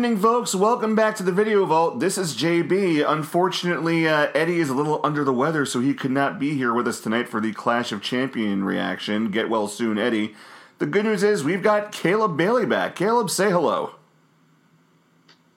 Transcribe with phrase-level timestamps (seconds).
[0.00, 0.54] Good evening, folks.
[0.54, 2.00] Welcome back to the Video Vault.
[2.00, 3.04] This is JB.
[3.06, 6.72] Unfortunately, uh, Eddie is a little under the weather, so he could not be here
[6.72, 9.30] with us tonight for the Clash of Champion reaction.
[9.30, 10.34] Get well soon, Eddie.
[10.78, 12.96] The good news is we've got Caleb Bailey back.
[12.96, 13.96] Caleb, say hello.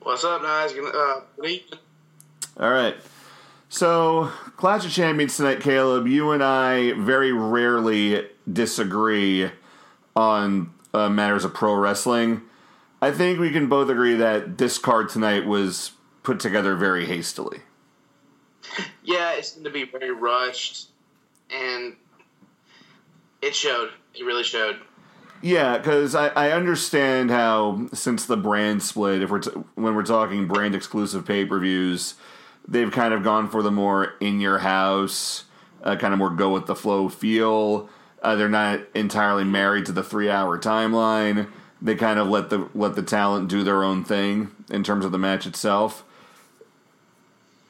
[0.01, 0.73] What's up, guys?
[0.73, 1.21] Uh.
[2.59, 2.97] All right.
[3.69, 6.05] So, Clash of Champions tonight, Caleb.
[6.05, 9.51] You and I very rarely disagree
[10.17, 12.41] on uh, matters of pro wrestling.
[13.03, 15.91] I think we can both agree that this card tonight was
[16.23, 17.59] put together very hastily.
[19.03, 20.87] Yeah, it seemed to be very rushed,
[21.51, 21.97] and
[23.41, 23.89] it showed.
[24.15, 24.79] It really showed.
[25.41, 30.05] Yeah, because I, I understand how since the brand split, if we're t- when we're
[30.05, 32.13] talking brand exclusive pay per views,
[32.65, 35.43] they've kind of gone for the more in your house,
[35.83, 37.89] uh, kind of more go with the flow feel.
[38.21, 41.51] Uh, they're not entirely married to the three hour timeline.
[41.83, 45.11] They kind of let the let the talent do their own thing in terms of
[45.11, 46.05] the match itself.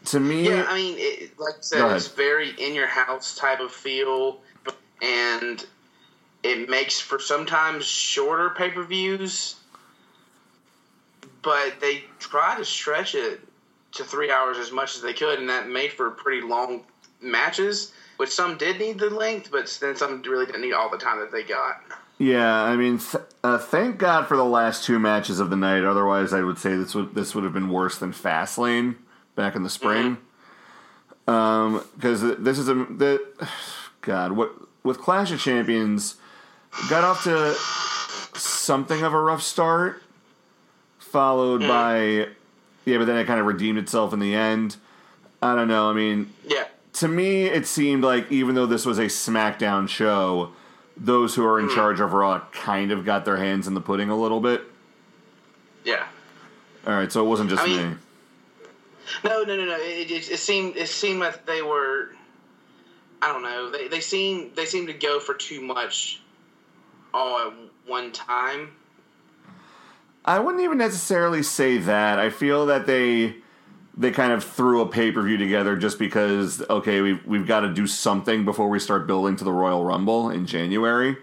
[0.05, 3.59] To me, Yeah, I mean, it, like I said, it's very in your house type
[3.59, 4.41] of feel,
[5.01, 5.65] and
[6.43, 9.55] it makes for sometimes shorter pay per views,
[11.41, 13.41] but they try to stretch it
[13.93, 16.83] to three hours as much as they could, and that made for pretty long
[17.19, 17.93] matches.
[18.17, 21.19] Which some did need the length, but then some really didn't need all the time
[21.19, 21.81] that they got.
[22.23, 25.83] Yeah, I mean, th- uh, thank God for the last two matches of the night.
[25.83, 28.95] Otherwise, I would say this would this would have been worse than Fastlane
[29.35, 30.17] back in the spring.
[31.27, 31.29] Mm-hmm.
[31.29, 33.21] Um, because this is a the
[33.99, 36.15] God what with Clash of Champions
[36.89, 37.55] got off to
[38.39, 40.01] something of a rough start,
[40.99, 41.67] followed mm.
[41.67, 42.29] by
[42.85, 44.77] yeah, but then it kind of redeemed itself in the end.
[45.41, 45.89] I don't know.
[45.89, 50.53] I mean, Yeah, to me, it seemed like even though this was a SmackDown show,
[50.97, 51.75] those who are in hmm.
[51.75, 54.63] charge of Raw kind of got their hands in the pudding a little bit.
[55.83, 56.07] yeah.
[56.85, 57.97] All right, so it wasn't just I mean- me.
[59.23, 59.75] No, no, no, no.
[59.75, 62.09] It, it, it seemed it seemed like they were.
[63.21, 63.69] I don't know.
[63.69, 66.21] They they seem they seem to go for too much
[67.13, 67.53] all at
[67.85, 68.71] one time.
[70.25, 72.17] I wouldn't even necessarily say that.
[72.17, 73.35] I feel that they
[73.95, 77.61] they kind of threw a pay per view together just because okay, we've we've got
[77.61, 81.17] to do something before we start building to the Royal Rumble in January.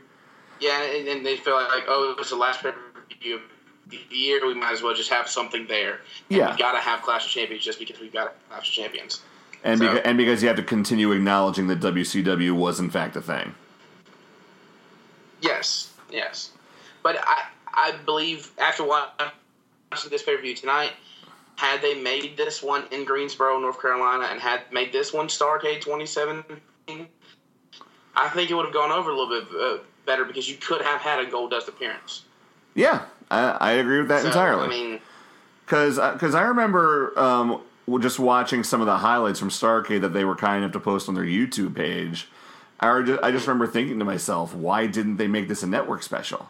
[0.60, 2.78] Yeah, and, and they feel like, oh, it's the last pay per
[3.20, 3.40] view of
[3.88, 4.46] the year.
[4.46, 6.00] We might as well just have something there.
[6.28, 6.52] And Yeah.
[6.52, 9.22] we got to have Clash of Champions just because we've got Clash of Champions.
[9.64, 13.16] And, So- beca- and because you have to continue acknowledging that WCW was in fact
[13.16, 13.54] a thing.
[15.42, 16.50] Yes, yes.
[17.02, 20.92] But I I believe after watching this pay per view tonight,
[21.60, 25.82] had they made this one in Greensboro, North Carolina, and had made this one Starcade
[25.82, 27.06] 2017,
[28.16, 30.80] I think it would have gone over a little bit uh, better because you could
[30.80, 32.24] have had a Goldust appearance.
[32.74, 34.64] Yeah, I, I agree with that So, entirely.
[34.64, 35.00] I mean,
[35.66, 37.60] Because because I remember um,
[38.00, 41.10] just watching some of the highlights from Starcade that they were kind enough to post
[41.10, 42.26] on their YouTube page.
[42.82, 46.02] I, just, I just remember thinking to myself, why didn't they make this a network
[46.02, 46.48] special?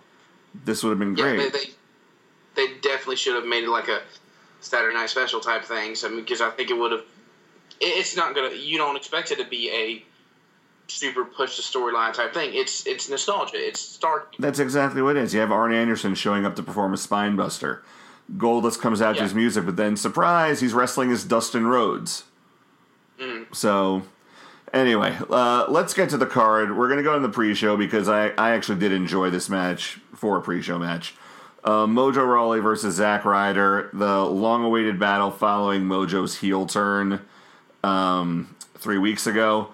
[0.54, 1.52] This would have been yeah, great.
[1.52, 1.64] they, they
[2.54, 4.02] they definitely should have made it like a
[4.60, 5.94] Saturday Night Special type thing.
[5.94, 7.04] So because I think it would have.
[7.80, 8.54] It's not gonna.
[8.54, 10.04] You don't expect it to be a
[10.88, 12.50] super push the storyline type thing.
[12.52, 13.56] It's it's nostalgia.
[13.56, 14.34] It's Stark.
[14.38, 15.34] That's exactly what it is.
[15.34, 17.82] You have Arn Anderson showing up to perform a spine buster.
[18.36, 22.24] Goldust comes out to his music, but then surprise, he's wrestling as Dustin Rhodes.
[23.18, 23.52] Mm-hmm.
[23.52, 24.02] So,
[24.72, 26.76] anyway, uh, let's get to the card.
[26.76, 30.00] We're going to go in the pre-show because I, I actually did enjoy this match
[30.14, 31.14] for a pre-show match.
[31.62, 37.20] Uh, Mojo Rawley versus Zack Ryder, the long-awaited battle following Mojo's heel turn
[37.84, 39.68] um, three weeks ago.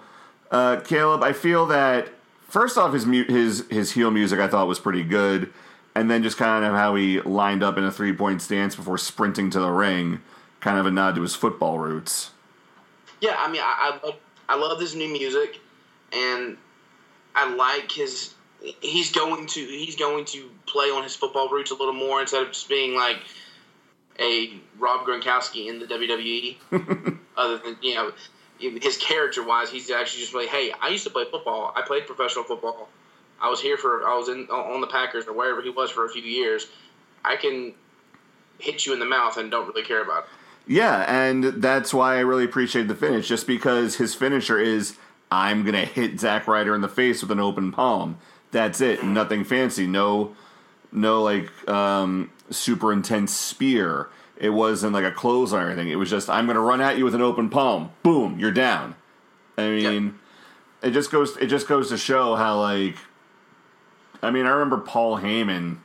[0.51, 2.09] Uh, Caleb, I feel that
[2.49, 5.51] first off, his mu- his his heel music I thought was pretty good,
[5.95, 8.97] and then just kind of how he lined up in a three point stance before
[8.97, 10.21] sprinting to the ring,
[10.59, 12.31] kind of a nod to his football roots.
[13.21, 14.15] Yeah, I mean, I, I love
[14.49, 15.59] I love his new music,
[16.13, 16.57] and
[17.35, 18.33] I like his.
[18.81, 22.43] He's going to he's going to play on his football roots a little more instead
[22.43, 23.17] of just being like
[24.19, 27.17] a Rob Gronkowski in the WWE.
[27.37, 28.11] Other than you know,
[28.59, 31.71] his character wise, he's actually just like, hey, I used to play football.
[31.75, 32.89] I played professional football.
[33.39, 36.05] I was here for I was in on the Packers or wherever he was for
[36.05, 36.67] a few years.
[37.23, 37.73] I can
[38.59, 40.29] hit you in the mouth and don't really care about it.
[40.67, 44.97] Yeah, and that's why I really appreciate the finish, just because his finisher is
[45.31, 48.17] I'm gonna hit Zack Ryder in the face with an open palm.
[48.51, 49.03] That's it.
[49.03, 49.87] Nothing fancy.
[49.87, 50.35] No,
[50.91, 54.09] no like um, super intense spear.
[54.37, 55.89] It wasn't like a clothesline or anything.
[55.89, 57.91] It was just I'm gonna run at you with an open palm.
[58.03, 58.95] Boom, you're down.
[59.57, 60.19] I mean,
[60.81, 61.35] it just goes.
[61.37, 62.95] It just goes to show how like.
[64.21, 65.77] I mean, I remember Paul Heyman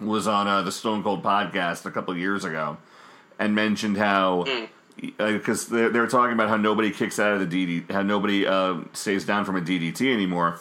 [0.00, 2.78] was on uh, the Stone Cold podcast a couple years ago
[3.38, 4.44] and mentioned how
[4.96, 8.76] because they're, they're talking about how nobody kicks out of the DD, how nobody uh,
[8.92, 10.58] stays down from a DDT anymore,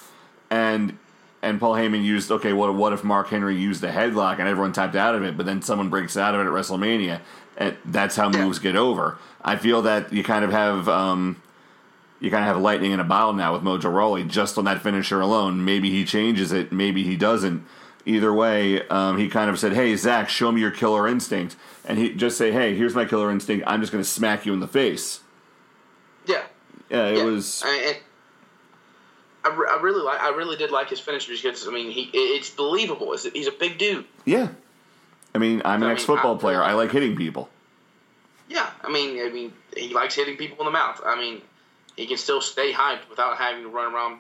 [0.50, 0.98] and
[1.44, 4.74] and Paul Heyman used okay, what what if Mark Henry used the headlock and everyone
[4.74, 7.20] tapped out of it, but then someone breaks out of it at WrestleMania,
[7.58, 9.18] and that's how moves get over.
[9.44, 10.90] I feel that you kind of have.
[10.90, 11.42] Um,
[12.20, 14.82] you kind of have lightning in a bottle now with Mojo Rawley just on that
[14.82, 15.66] finisher alone.
[15.66, 17.66] Maybe he changes it, maybe he doesn't.
[18.06, 21.98] Either way, um, he kind of said, "Hey Zach, show me your killer instinct," and
[21.98, 23.66] he just say, "Hey, here's my killer instinct.
[23.68, 25.20] I'm just going to smack you in the face."
[26.26, 26.44] Yeah,
[26.90, 27.24] Yeah, it yeah.
[27.26, 27.62] was.
[27.66, 27.98] I, and
[29.46, 30.22] I, I really like.
[30.22, 33.14] I really did like his finish because I mean, he it's believable.
[33.14, 34.06] It's, he's a big dude.
[34.26, 34.50] Yeah,
[35.36, 36.62] I mean, I'm an I mean, ex-football I- player.
[36.64, 37.50] I like hitting people.
[38.50, 41.02] Yeah, I mean, I mean, he likes hitting people in the mouth.
[41.06, 41.42] I mean,
[41.96, 44.20] he can still stay hyped without having to run around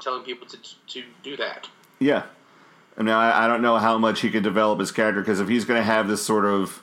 [0.00, 1.68] telling people to to do that.
[1.98, 2.24] Yeah.
[2.96, 5.48] And now I, I don't know how much he can develop his character because if
[5.48, 6.80] he's going to have this sort of,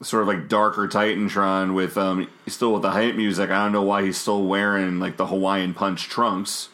[0.00, 3.82] sort of like darker Titantron with um still with the hype music, I don't know
[3.82, 6.68] why he's still wearing like the Hawaiian Punch trunks.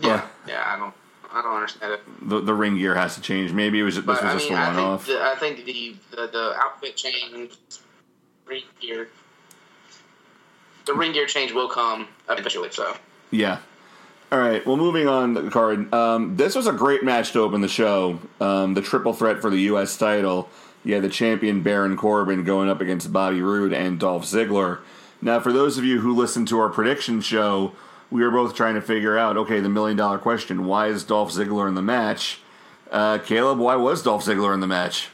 [0.00, 0.94] Yeah, yeah, I don't,
[1.32, 2.28] I don't understand it.
[2.28, 3.52] The the ring gear has to change.
[3.52, 5.06] Maybe it was this But was I just mean, a one off.
[5.06, 7.52] the, I think the, the the outfit change,
[8.46, 9.08] ring gear,
[10.86, 12.70] the ring gear change will come eventually.
[12.70, 12.94] So
[13.30, 13.58] Yeah.
[14.30, 14.64] All right.
[14.66, 15.92] Well, moving on the card.
[15.94, 18.18] Um, this was a great match to open the show.
[18.40, 19.96] Um, the triple threat for the U.S.
[19.96, 20.50] title.
[20.84, 24.80] Yeah, the champion Baron Corbin going up against Bobby Roode and Dolph Ziggler.
[25.22, 27.72] Now, for those of you who listened to our prediction show,
[28.10, 31.32] we were both trying to figure out, okay, the million dollar question: Why is Dolph
[31.32, 32.40] Ziggler in the match?
[32.90, 35.08] Uh, Caleb, why was Dolph Ziggler in the match?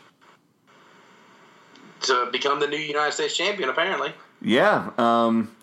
[2.06, 4.12] to become the new United States champion, apparently.
[4.41, 5.55] Yeah, um,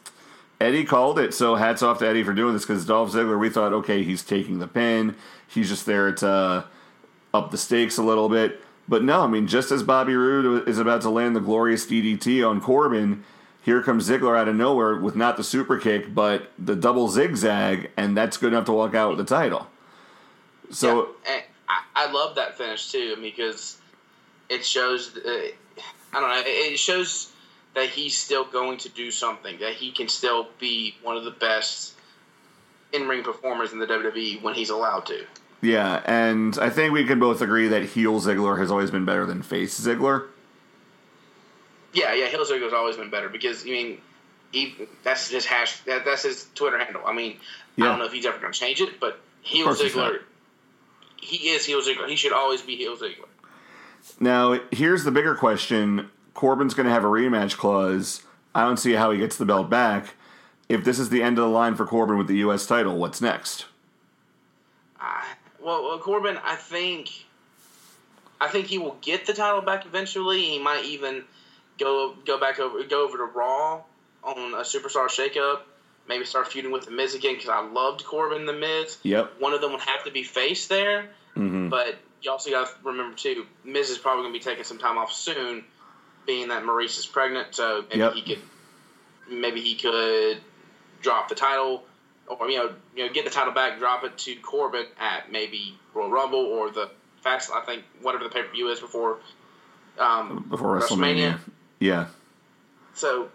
[0.60, 1.34] Eddie called it.
[1.34, 4.24] So hats off to Eddie for doing this because Dolph Ziggler, we thought, okay, he's
[4.24, 5.16] taking the pin.
[5.48, 6.66] He's just there to
[7.34, 8.62] up the stakes a little bit.
[8.88, 12.48] But no, I mean, just as Bobby Roode is about to land the glorious DDT
[12.48, 13.24] on Corbin,
[13.62, 17.92] here comes Ziggler out of nowhere with not the super kick, but the double zigzag,
[17.96, 19.68] and that's good enough to walk out with the title.
[20.72, 23.78] So Yeah, I, I love that finish too because
[24.50, 25.16] it shows.
[25.16, 25.48] Uh,
[26.14, 26.40] I don't know.
[26.40, 27.32] It, it shows
[27.76, 29.60] that he's still going to do something.
[29.60, 31.94] That he can still be one of the best
[32.92, 35.26] in ring performers in the WWE when he's allowed to.
[35.62, 39.26] yeah, and I think we can both agree that heel Ziggler has always been better
[39.26, 40.28] than face Ziggler.
[41.94, 42.28] Yeah, yeah.
[42.28, 43.98] Heel Ziggler's always been better because I mean,
[44.52, 45.80] he, that's his hash.
[45.82, 47.02] That, that's his Twitter handle.
[47.06, 47.38] I mean,
[47.78, 49.66] I don't know if he's ever going to change it, but he's
[51.18, 52.98] He is heel He should always be heel
[54.20, 56.10] Now, here's the bigger question.
[56.34, 58.24] Corbin's going to have a rematch clause.
[58.54, 60.16] I don't see how he gets the belt back.
[60.68, 62.66] If this is the end of the line for Corbin with the U.S.
[62.66, 63.66] title, what's next?
[65.00, 65.22] Uh,
[65.62, 67.10] well, well, Corbin, I think,
[68.40, 70.42] I think he will get the title back eventually.
[70.42, 71.24] He might even
[71.80, 73.82] go go back over go over to Raw
[74.24, 75.62] on a Superstar Shakeup.
[76.08, 78.98] Maybe start feuding with the Miz again because I loved Corbin and the Miz.
[79.04, 79.34] Yep.
[79.40, 81.70] One of them would have to be face there, Mm-hmm.
[81.70, 84.78] but you also got to remember too, Miz is probably going to be taking some
[84.80, 85.64] time off soon,
[86.28, 87.56] being that Maryse is pregnant.
[87.56, 88.14] So maybe Yep.
[88.14, 88.40] he could,
[89.30, 90.40] maybe he could
[91.02, 91.84] drop the title,
[92.28, 95.78] or you know, you know, get the title back, drop it to Corbin at maybe
[95.94, 96.90] Royal Rumble or the
[97.24, 97.50] fast.
[97.52, 99.20] I think whatever the pay per view is before
[100.00, 101.40] um, Before WrestleMania.
[101.82, 102.08] Yeah.
[102.94, 103.30] So.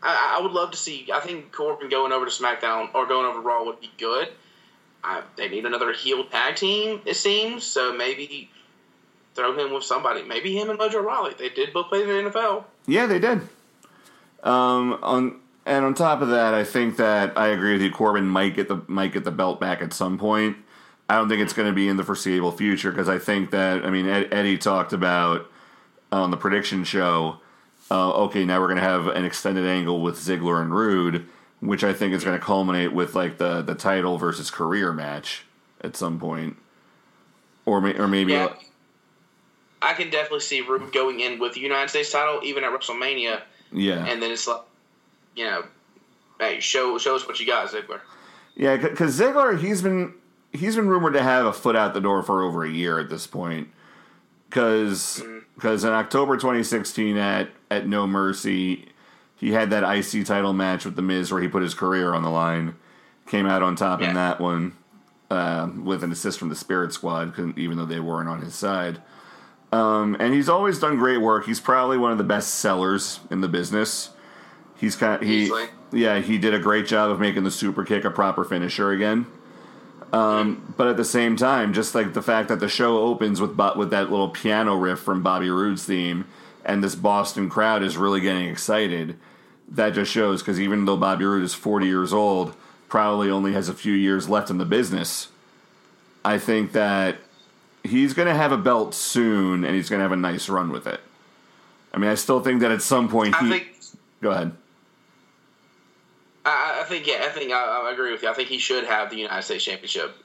[0.00, 1.08] I, I would love to see.
[1.12, 4.28] I think Corbin going over to SmackDown or going over to Raw would be good.
[5.02, 7.64] I, they need another heel tag team, it seems.
[7.64, 8.50] So maybe
[9.34, 10.22] throw him with somebody.
[10.22, 11.34] Maybe him and Mojo Rawley.
[11.38, 12.64] They did both play in the NFL.
[12.86, 13.40] Yeah, they did.
[14.42, 17.90] Um, on and on top of that, I think that I agree with you.
[17.90, 20.56] Corbin might get the might get the belt back at some point.
[21.08, 23.84] I don't think it's going to be in the foreseeable future because I think that
[23.84, 25.50] I mean Ed, Eddie talked about
[26.20, 27.38] on the prediction show.
[27.90, 31.26] Uh, okay, now we're going to have an extended angle with Ziggler and Roode,
[31.60, 35.44] which I think is going to culminate with like the the title versus career match
[35.82, 36.56] at some point,
[37.66, 38.54] or may, or maybe Yeah.
[39.82, 43.42] I can definitely see Roode going in with the United States title, even at WrestleMania,
[43.70, 44.62] yeah and then it's like,
[45.36, 45.64] you know,
[46.40, 48.00] hey, show show us what you got, Ziggler.
[48.56, 50.14] Yeah, because Ziggler, he's been
[50.52, 53.10] he's been rumored to have a foot out the door for over a year at
[53.10, 53.68] this point.
[54.54, 55.20] Because
[55.56, 58.86] because in October 2016 at at No Mercy,
[59.34, 62.22] he had that IC title match with the Miz where he put his career on
[62.22, 62.76] the line.
[63.26, 64.76] Came out on top in that one
[65.28, 69.02] uh, with an assist from the Spirit Squad, even though they weren't on his side.
[69.72, 71.46] Um, and he's always done great work.
[71.46, 74.10] He's probably one of the best sellers in the business.
[74.76, 75.66] He's kind he Easily.
[75.90, 79.26] yeah he did a great job of making the super kick a proper finisher again.
[80.14, 83.58] Um, but at the same time, just like the fact that the show opens with
[83.74, 86.26] with that little piano riff from Bobby Roode's theme,
[86.64, 89.18] and this Boston crowd is really getting excited,
[89.68, 92.54] that just shows because even though Bobby Roode is 40 years old,
[92.88, 95.32] probably only has a few years left in the business,
[96.24, 97.16] I think that
[97.82, 100.70] he's going to have a belt soon, and he's going to have a nice run
[100.70, 101.00] with it.
[101.92, 103.50] I mean, I still think that at some point he.
[103.50, 103.68] Think
[104.22, 104.52] go ahead.
[106.44, 108.28] I, I think yeah, I think I, I agree with you.
[108.28, 110.16] I think he should have the United States Championship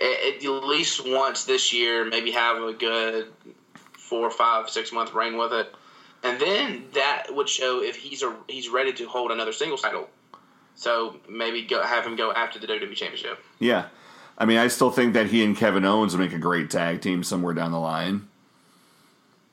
[0.00, 2.04] at, at least once this year.
[2.04, 3.32] Maybe have a good
[3.98, 5.74] four, five, six month reign with it,
[6.22, 10.08] and then that would show if he's a he's ready to hold another singles title.
[10.74, 13.38] So maybe go have him go after the WWE Championship.
[13.58, 13.86] Yeah.
[14.38, 17.02] I mean, I still think that he and Kevin Owens would make a great tag
[17.02, 18.28] team somewhere down the line.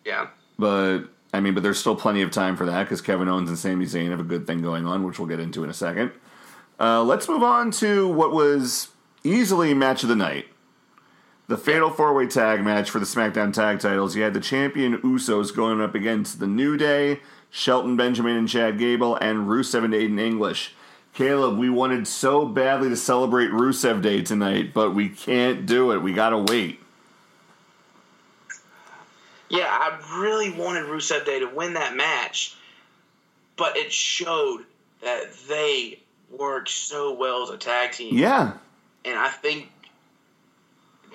[0.06, 0.28] Yeah.
[0.58, 3.58] But I mean, but there's still plenty of time for that because Kevin Owens and
[3.58, 6.12] Sami Zayn have a good thing going on, which we'll get into in a second.
[6.80, 8.90] Uh, let's move on to what was
[9.24, 10.48] easily match of the night.
[11.48, 14.16] The Fatal Four Way Tag match for the SmackDown Tag Titles.
[14.16, 18.78] You had the champion Usos going up against the New Day, Shelton Benjamin and Chad
[18.78, 20.76] Gable, and Rusev and Aiden English.
[21.14, 26.04] Caleb, we wanted so badly to celebrate Rusev Day tonight, but we can't do it.
[26.04, 26.80] We gotta wait.
[29.50, 32.56] Yeah, I really wanted Rusev Day to win that match,
[33.58, 34.64] but it showed
[35.02, 36.00] that they
[36.38, 38.18] work so well as a tag team.
[38.18, 38.54] Yeah.
[39.06, 39.70] And I think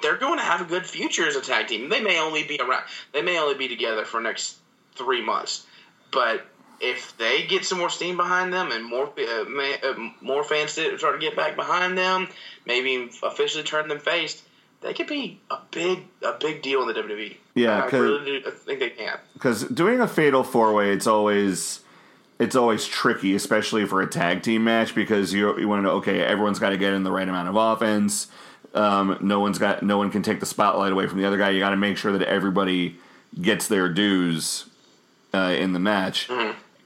[0.02, 1.88] they're going to have a good future as a tag team.
[1.88, 2.84] They may only be around.
[3.12, 4.56] They may only be together for next
[4.96, 5.66] three months,
[6.10, 6.46] but
[6.80, 10.72] if they get some more steam behind them and more uh, may, uh, more fans
[10.72, 12.28] start to get back behind them,
[12.66, 14.42] maybe officially turn them face,
[14.84, 17.36] they could be a big a big deal in the WWE.
[17.54, 19.18] Yeah, I really do, I think they can.
[19.32, 21.80] because doing a fatal four way, it's always
[22.38, 25.94] it's always tricky, especially for a tag team match, because you you want to know
[25.96, 28.28] okay, everyone's got to get in the right amount of offense.
[28.74, 31.50] Um, no one's got no one can take the spotlight away from the other guy.
[31.50, 32.98] You got to make sure that everybody
[33.40, 34.66] gets their dues
[35.32, 36.28] uh, in the match.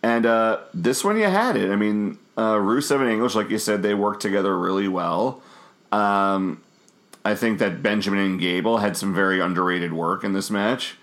[0.03, 1.73] And uh, this one, you had it.
[1.73, 5.43] I mean, uh, Rusev and English, like you said, they worked together really well.
[5.91, 6.63] Um,
[7.29, 10.97] I think that Benjamin and Gable had some very underrated work in this match.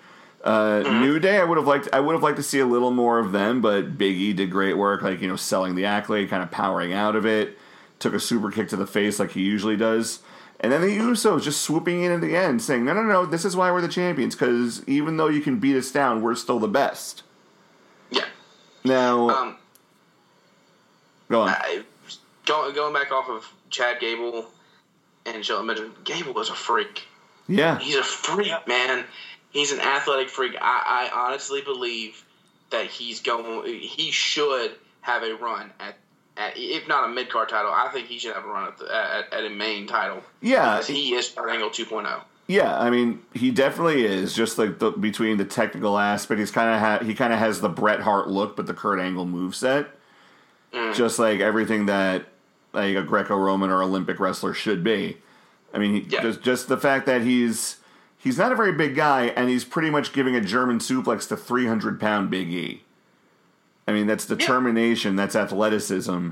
[0.43, 1.87] Uh, New Day, I would have liked.
[1.93, 4.49] I would have liked to see a little more of them, but Big E did
[4.49, 7.59] great work, like you know, selling the accolade, kind of powering out of it.
[7.99, 10.21] Took a super kick to the face like he usually does,
[10.59, 13.45] and then the Usos just swooping in at the end, saying, "No, no, no, this
[13.45, 14.33] is why we're the champions.
[14.33, 17.21] Because even though you can beat us down, we're still the best."
[18.09, 18.25] Yeah.
[18.83, 19.55] Now, Um,
[21.29, 21.49] go on.
[21.49, 21.83] I,
[22.47, 24.47] going going back off of Chad Gable
[25.25, 27.03] and Shelton Benjamin, Gable is a freak.
[27.47, 29.05] yeah, He's a freak, man.
[29.51, 30.55] He's an athletic freak.
[30.59, 32.23] I, I honestly believe
[32.71, 33.65] that he's going.
[33.79, 35.95] He should have a run at,
[36.35, 37.71] at if not a mid card title.
[37.71, 40.21] I think he should have a run at, the, at, at a main title.
[40.41, 40.83] yeah.
[40.83, 41.71] He is Kurt Angle oh.
[41.71, 42.21] 2.0.
[42.47, 44.35] Yeah, I mean, he definitely is.
[44.35, 47.59] Just like the, between the technical aspect, he's kind of ha- he kind of has
[47.59, 49.87] the Bret Hart look, but the Kurt Angle move moveset.
[50.71, 50.93] Mm.
[50.93, 52.25] Just like everything that
[52.75, 55.17] like a Greco-Roman or Olympic wrestler should be.
[55.73, 56.21] I mean, he, Yeah.
[56.21, 57.77] just just the fact that he's
[58.17, 61.37] he's not a very big guy, and he's pretty much giving a German suplex to
[61.37, 62.83] three hundred pound Big E.
[63.87, 65.15] I mean, that's determination.
[65.15, 66.29] That's athleticism.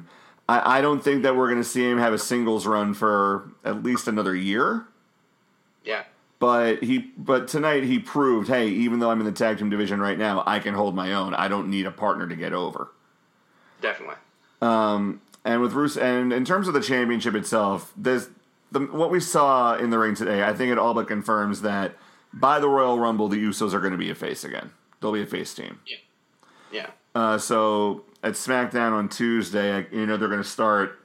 [0.50, 3.50] I, I don't think that we're going to see him have a singles run for
[3.64, 4.86] at least another year
[5.86, 6.04] Yeah.
[6.40, 10.02] but he but tonight he proved hey even though i'm in the tag team division
[10.02, 12.90] right now i can hold my own i don't need a partner to get over
[13.80, 14.16] Definitely.
[14.62, 18.30] Um, and with Bruce and in terms of the championship itself there's
[18.72, 21.96] the what we saw in the ring today i think it all but confirms that
[22.34, 24.72] by the royal rumble the usos are going to be a face again
[25.02, 25.80] they'll be a face team
[26.72, 26.88] Yeah.
[27.14, 31.00] uh, so at smackdown on tuesday you know they're going to start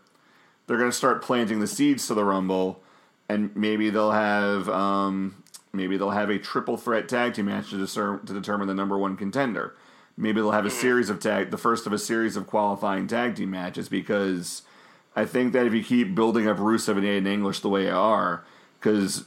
[0.67, 2.81] they're going to start planting the seeds to the rumble
[3.29, 5.43] and maybe they'll have um,
[5.73, 8.97] maybe they'll have a triple threat tag team match to, discern, to determine the number
[8.97, 9.75] one contender.
[10.19, 10.81] Maybe they'll have a hmm.
[10.81, 14.63] series of tag, the first of a series of qualifying tag team matches because
[15.15, 17.95] I think that if you keep building up Rusev and Aiden English the way you
[17.95, 18.45] are,
[18.79, 19.25] because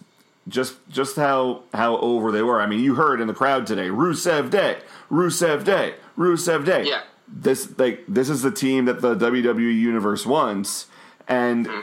[0.48, 2.62] just just how how over they were.
[2.62, 4.80] I mean, you heard in the crowd today, Rusev Day,
[5.10, 6.86] Rusev Day, Rusev Day.
[6.86, 7.04] Yeah.
[7.28, 10.88] This like this is the team that the WWE universe wants,
[11.28, 11.82] and hmm.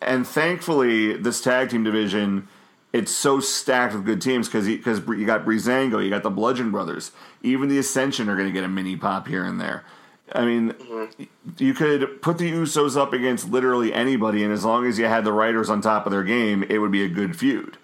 [0.00, 2.48] and thankfully this tag team division
[2.92, 6.70] it's so stacked with good teams because because you got Breezango, you got the Bludgeon
[6.70, 9.84] Brothers, even the Ascension are going to get a mini pop here and there.
[10.32, 11.24] I mean, mm-hmm.
[11.58, 15.24] you could put the Usos up against literally anybody, and as long as you had
[15.24, 17.76] the writers on top of their game, it would be a good feud.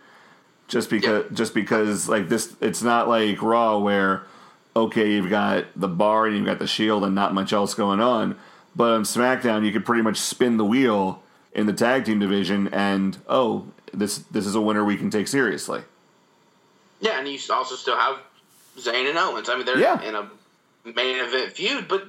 [0.69, 4.25] Just because, just because, like this, it's not like Raw where
[4.77, 8.01] okay, you've got the bar and you've got the Shield and not much else going
[8.01, 8.37] on.
[8.77, 11.23] But on SmackDown, you could pretty much spin the wheel
[11.55, 15.29] in the tag team division, and oh, this this is a winner we can take
[15.29, 15.83] seriously.
[17.01, 18.19] Yeah, and you also still have
[18.79, 19.49] Zayn and Owens.
[19.49, 20.01] I mean, they're Yeah.
[20.03, 20.31] in a
[20.85, 22.07] main event feud, but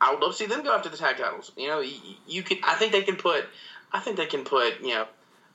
[0.00, 1.52] I would love to see them go after the tag titles.
[1.56, 2.58] You know, you, you can.
[2.64, 3.44] I think they can put.
[3.92, 5.06] I think they can put you know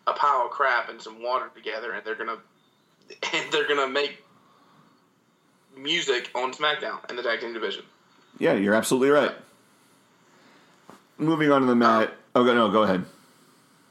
[0.07, 2.37] a pile of crap and some water together, and they're gonna
[3.33, 4.23] and they're gonna make
[5.77, 7.83] music on SmackDown in the tag team division.
[8.39, 9.31] Yeah, you're absolutely right.
[11.17, 12.13] Moving on to the um, mat.
[12.35, 13.05] Oh, go no, go ahead.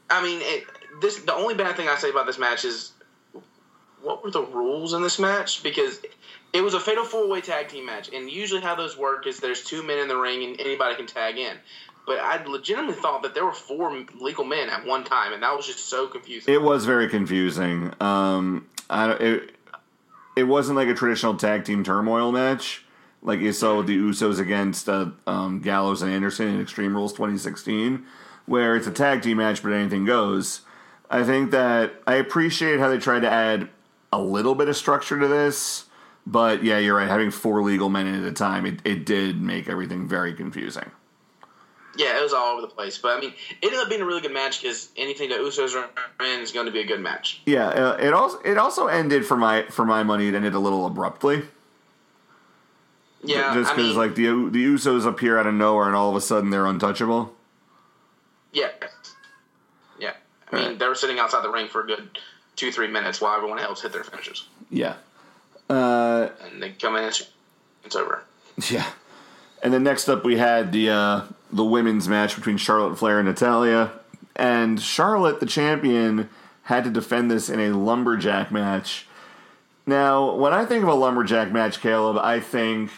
[0.09, 0.65] I mean, it,
[1.01, 2.93] this the only bad thing I say about this match is
[4.01, 5.99] what were the rules in this match because
[6.53, 9.39] it was a fatal four way tag team match, and usually how those work is
[9.39, 11.57] there's two men in the ring and anybody can tag in.
[12.05, 15.55] But I legitimately thought that there were four legal men at one time, and that
[15.55, 16.53] was just so confusing.
[16.53, 17.93] It was very confusing.
[17.99, 19.55] Um, I, it,
[20.35, 22.85] it wasn't like a traditional tag team turmoil match
[23.25, 27.11] like you saw with the Usos against uh, um, Gallows and Anderson in Extreme Rules
[27.13, 28.05] 2016,
[28.45, 30.61] where it's a tag team match but anything goes.
[31.09, 33.69] I think that I appreciate how they tried to add
[34.11, 35.85] a little bit of structure to this,
[36.25, 37.07] but yeah, you're right.
[37.07, 40.89] Having four legal men at a time, it, it did make everything very confusing.
[41.97, 42.97] yeah, it was all over the place.
[42.97, 45.75] But I mean, it ended up being a really good match because anything that Usos
[45.75, 47.41] are in is going to be a good match.
[47.45, 50.27] Yeah, uh, it also it also ended for my for my money.
[50.27, 51.43] It ended a little abruptly.
[53.23, 56.21] Yeah, just because like the the Usos appear out of nowhere and all of a
[56.21, 57.33] sudden they're untouchable.
[58.53, 58.69] yeah.
[60.51, 60.79] I mean, Right.
[60.79, 62.17] they were sitting outside the ring for a good
[62.55, 64.93] two, three minutes while everyone else hit their finishes, Yeah,
[65.69, 67.29] uh, and they come in and it's-
[67.83, 68.23] it's over.
[68.69, 68.85] yeah.
[69.61, 73.27] And then next up we had the uh, the women's match between Charlotte Flair and
[73.27, 73.91] Natalya,
[74.35, 76.29] and Charlotte, the champion,
[76.63, 79.07] had to defend this in a lumberjack match.
[79.87, 82.91] Now, when I think of a lumberjack match, Caleb, I think,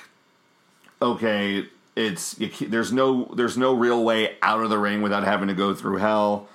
[1.02, 5.48] okay, it's you, there's no there's no real way out of the ring without having
[5.48, 6.48] to go through hell.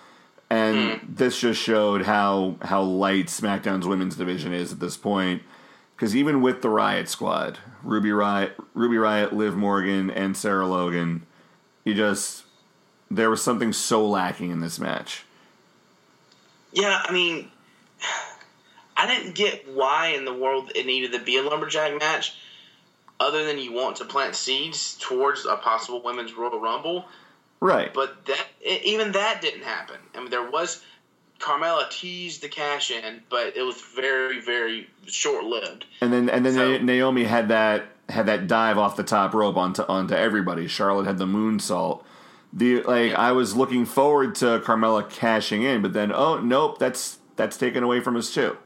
[0.53, 1.15] And hmm.
[1.15, 5.43] this just showed how how light SmackDown's women's division is at this point.
[5.97, 11.25] Because even with the Riot Squad, Ruby Riot, Ruby Riot, Liv Morgan, and Sarah Logan,
[11.85, 12.45] you just
[13.11, 15.25] there was something so lacking in this match.
[16.73, 17.51] Yeah, I mean,
[18.97, 22.37] I didn't get why in the world it needed to be a lumberjack match,
[23.19, 27.07] other than you want to plant seeds towards a possible women's Royal Rumble.
[27.63, 27.95] Right.
[27.95, 29.99] But that even that didn't happen.
[30.17, 30.83] I mean, there was
[31.39, 35.85] Carmella teased the cash in, but it was very, very short lived.
[36.01, 39.57] And then and then So- Naomi had that had that dive off the top rope
[39.57, 40.67] onto onto everybody.
[40.67, 42.03] Charlotte had the moonsault.
[42.53, 47.19] The like I was looking forward to Carmella cashing in, but then oh nope, that's
[47.37, 48.57] that's taken away from us too.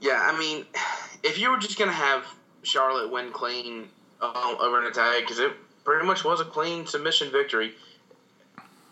[0.00, 0.66] Yeah, I mean,
[1.24, 2.24] if you were just gonna have
[2.62, 3.88] Charlotte win clean
[4.20, 5.52] uh, over Natalya, because it
[5.86, 7.72] pretty much was a clean submission victory.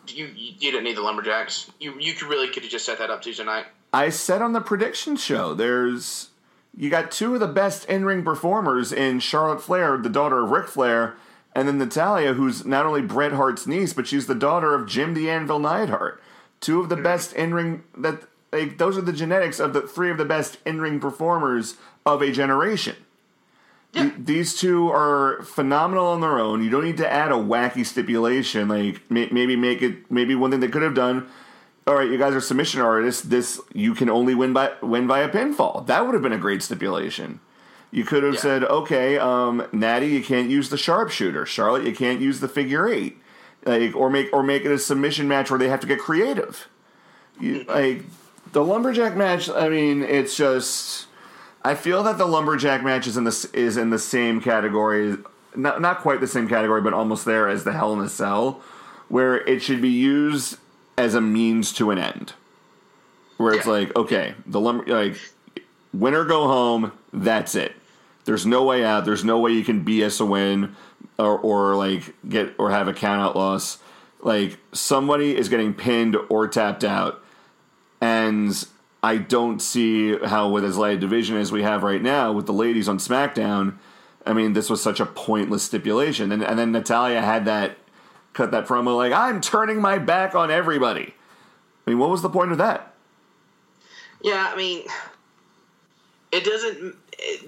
[0.06, 1.70] You, you didn't need the lumberjacks.
[1.80, 3.66] You you could really could have just set that up Tuesday night.
[3.92, 6.30] I said on the prediction show, there's
[6.76, 10.50] you got two of the best in ring performers in Charlotte Flair, the daughter of
[10.50, 11.16] Ric Flair,
[11.54, 15.14] and then Natalya, who's not only Bret Hart's niece, but she's the daughter of Jim
[15.14, 16.22] the Anvil Neidhart.
[16.60, 17.02] Two of the hmm.
[17.02, 20.58] best in ring that like those are the genetics of the three of the best
[20.64, 21.76] in ring performers
[22.06, 22.96] of a generation.
[23.94, 24.10] Yeah.
[24.18, 26.62] These two are phenomenal on their own.
[26.62, 30.10] You don't need to add a wacky stipulation, like may- maybe make it.
[30.10, 31.26] Maybe one thing they could have done
[31.86, 33.22] all right, you guys are submission artists.
[33.22, 35.86] This you can only win by win by a pinfall.
[35.86, 37.40] That would have been a great stipulation.
[37.90, 38.40] You could have Yeah.
[38.40, 41.46] said, okay, um, Natty, you can't use the sharpshooter.
[41.46, 43.18] Charlotte, you can't use the figure eight,
[43.66, 46.68] like or make or make it a submission match where they have to get creative.
[47.38, 48.04] You, like
[48.52, 49.50] the lumberjack match.
[49.50, 51.06] I mean, it's just.
[51.64, 55.16] I feel that the lumberjack match is in the is in the same category,
[55.56, 58.60] not not quite the same category, but almost there as the Hell in a Cell,
[59.08, 60.58] where it should be used
[60.98, 62.34] as a means to an end.
[63.38, 63.72] Where it's Yeah.
[63.72, 65.16] like, okay, the lumber like
[65.92, 67.74] winner go home, that's it.
[68.26, 69.04] There's no way out.
[69.04, 70.76] There's no way you can BS a win
[71.18, 73.78] or, or like get or have a count out loss.
[74.22, 77.22] Like somebody is getting pinned or tapped out,
[78.00, 78.66] and
[79.04, 82.46] I don't see how with as light a division as we have right now with
[82.46, 83.74] the ladies on SmackDown.
[84.24, 87.76] I mean, this was such a pointless stipulation, and and then Natalya had that
[88.32, 91.14] cut that promo like I'm turning my back on everybody.
[91.86, 92.94] I mean, what was the point of that?
[94.22, 94.84] Yeah, I mean,
[96.32, 96.96] it doesn't.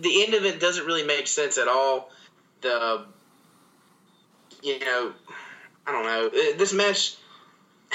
[0.03, 2.11] The end of it doesn't really make sense at all.
[2.61, 3.07] The,
[4.63, 5.15] you know,
[5.87, 6.29] I don't know.
[6.59, 7.17] This match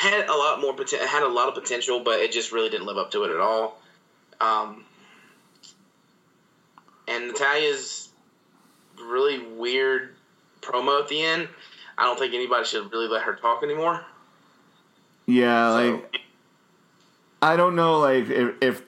[0.09, 1.07] had a lot more potential.
[1.07, 3.39] Had a lot of potential, but it just really didn't live up to it at
[3.39, 3.79] all.
[4.39, 4.85] Um,
[7.07, 8.09] and Natalya's
[8.99, 10.15] really weird
[10.61, 11.47] promo at the end.
[11.97, 14.03] I don't think anybody should really let her talk anymore.
[15.25, 16.17] Yeah, So- like
[17.43, 18.81] I don't know, like if if,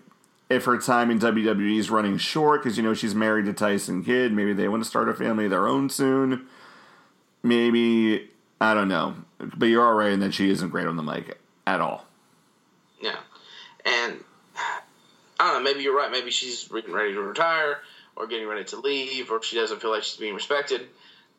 [0.49, 4.03] if her time in WWE is running short because you know she's married to Tyson
[4.03, 4.31] Kidd.
[4.31, 6.47] Maybe they want to start a family of their own soon.
[7.41, 8.29] Maybe
[8.61, 9.15] I don't know,
[9.55, 12.05] but you're all right in that she isn't great on the mic at all.
[13.01, 13.17] Yeah,
[13.85, 14.23] and
[15.39, 15.71] I don't know.
[15.71, 16.11] Maybe you're right.
[16.11, 17.79] Maybe she's re- ready to retire,
[18.15, 20.87] or getting ready to leave, or she doesn't feel like she's being respected.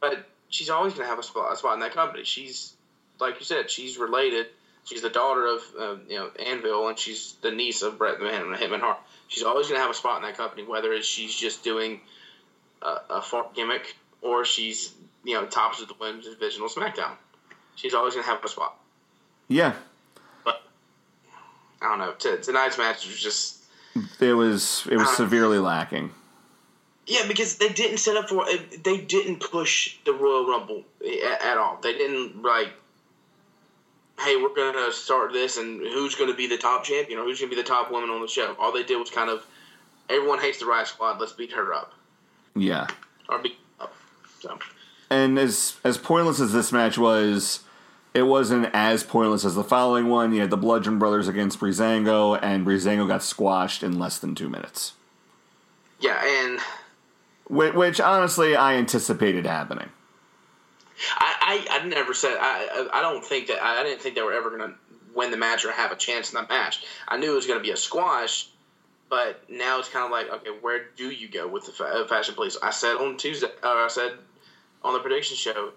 [0.01, 2.25] But she's always going to have a spot, a spot in that company.
[2.25, 2.75] She's
[3.21, 4.47] like you said, she's related.
[4.85, 5.63] She's the daughter of
[6.09, 8.99] you know Anvil, and she's the niece of Bret the Man and Hitman Hart.
[9.29, 12.01] She's always going to have a spot in that company, whether it's she's just doing
[12.83, 14.93] a, a fart gimmick or she's
[15.25, 17.13] you know tops of the women's divisional SmackDown.
[17.77, 18.77] She's always going to have a spot.
[19.49, 19.75] Yeah,
[20.45, 20.63] But
[21.83, 22.13] I don't know.
[22.19, 23.59] T- tonight's match was just
[24.21, 26.11] it was it was Uh, severely lacking.
[27.07, 28.47] Yeah, because they didn't set up for.
[28.83, 31.79] They didn't push the Royal Rumble at, at all.
[31.83, 32.69] They didn't like,
[34.21, 37.51] hey, we're gonna start this, and who's gonna be the top champion or who's gonna
[37.51, 38.57] be the top woman on the show.
[38.59, 39.45] All they did was kind of,
[40.09, 41.21] everyone hates the Riot Squad.
[41.21, 41.93] Let's beat her up
[42.57, 42.87] Yeah.
[43.29, 43.93] or beat up.
[44.41, 44.59] So
[45.15, 47.61] And as as pointless as this match was,
[48.15, 50.33] it wasn't as pointless as the following one.
[50.33, 54.49] You had the Bludgeon Brothers against Breezango, and Breezango got squashed in less than two
[54.49, 54.95] minutes.
[56.01, 56.61] yeah, and
[57.49, 59.91] Which, which honestly, I anticipated happening.
[61.17, 64.33] I, I, I never said I, I don't think that I didn't think they were
[64.33, 64.75] ever gonna
[65.15, 66.85] win the match or have a chance in that match.
[67.07, 68.49] I knew it was gonna be a squash,
[69.09, 72.35] but now it's kind of like okay, where do you go with the fa- fashion
[72.35, 72.59] police?
[72.61, 74.15] I said on Tuesday, or I said
[74.85, 75.73] on the prediction show,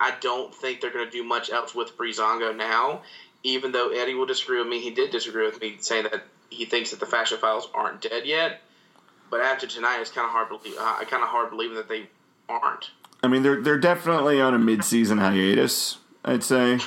[0.00, 3.02] I don't think they're gonna do much else with Breezango now.
[3.44, 6.64] Even though Eddie will disagree with me, he did disagree with me, saying that he
[6.64, 8.62] thinks that the fashion files aren't dead yet.
[9.30, 10.74] But after tonight, it's kind of hard believe.
[10.78, 12.08] Uh, kind of hard believing that they
[12.48, 12.90] aren't
[13.22, 15.98] I mean, they're they're definitely on a mid season hiatus.
[16.24, 16.78] I'd say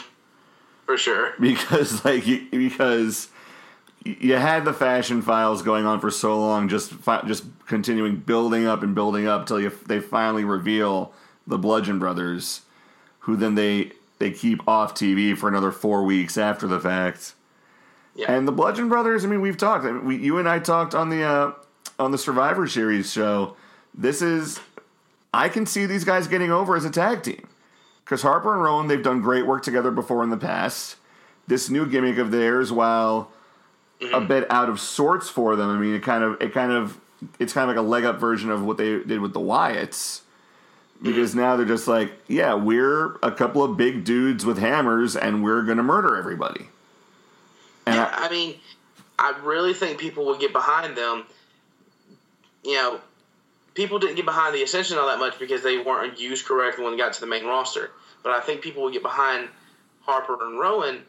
[0.85, 1.33] for sure.
[1.39, 3.29] because like because
[4.03, 6.93] you had the fashion files going on for so long, just
[7.25, 11.13] just continuing building up and building up till you they finally reveal
[11.47, 12.61] the Bludgeon Brothers,
[13.19, 17.33] who then they they keep off TV for another four weeks after the fact.
[18.15, 18.31] Yeah.
[18.31, 19.85] And the Bludgeon Brothers, I mean, we've talked.
[19.85, 21.51] I mean, we, you and I talked on the uh,
[21.97, 23.55] on the Survivor Series show.
[23.93, 24.59] This is,
[25.33, 27.47] I can see these guys getting over as a tag team
[28.03, 30.97] because Harper and Rowan they've done great work together before in the past.
[31.47, 33.31] This new gimmick of theirs, while
[34.13, 36.99] a bit out of sorts for them, I mean, it kind of it kind of
[37.39, 40.21] it's kind of like a leg up version of what they did with the Wyatts.
[41.01, 45.43] Because now they're just like, yeah, we're a couple of big dudes with hammers, and
[45.43, 46.67] we're gonna murder everybody.
[47.85, 48.55] And Yeah, I, I mean,
[49.17, 51.25] I really think people would get behind them.
[52.63, 52.99] You know,
[53.73, 56.93] people didn't get behind the Ascension all that much because they weren't used correctly when
[56.93, 57.91] they got to the main roster.
[58.23, 59.49] But I think people would get behind
[60.01, 61.03] Harper and Rowan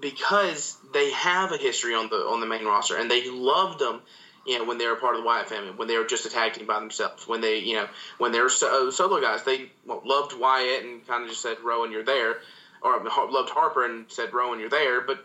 [0.00, 4.02] because they have a history on the on the main roster and they loved them.
[4.46, 6.30] You know, when they were part of the Wyatt family, when they were just a
[6.30, 9.42] tag team by themselves, when they, you know, when they were so, uh, solo guys,
[9.42, 12.38] they well, loved Wyatt and kind of just said, "Rowan, you're there,"
[12.80, 15.24] or loved Harper and said, "Rowan, you're there." But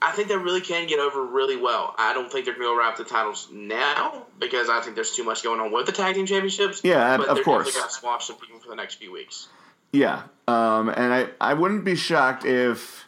[0.00, 1.94] I think they really can get over really well.
[1.98, 5.10] I don't think they're going to go wrap the titles now because I think there's
[5.10, 6.82] too much going on with the tag team championships.
[6.84, 7.66] Yeah, but of they're course.
[7.66, 9.48] definitely going to squash some people for the next few weeks.
[9.92, 13.07] Yeah, um, and I, I wouldn't be shocked if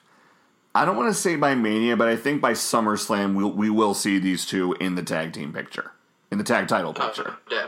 [0.74, 3.92] I don't want to say by Mania, but I think by SummerSlam we'll, we will
[3.94, 5.90] see these two in the tag team picture,
[6.30, 7.36] in the tag title Uh, picture.
[7.50, 7.66] yeah.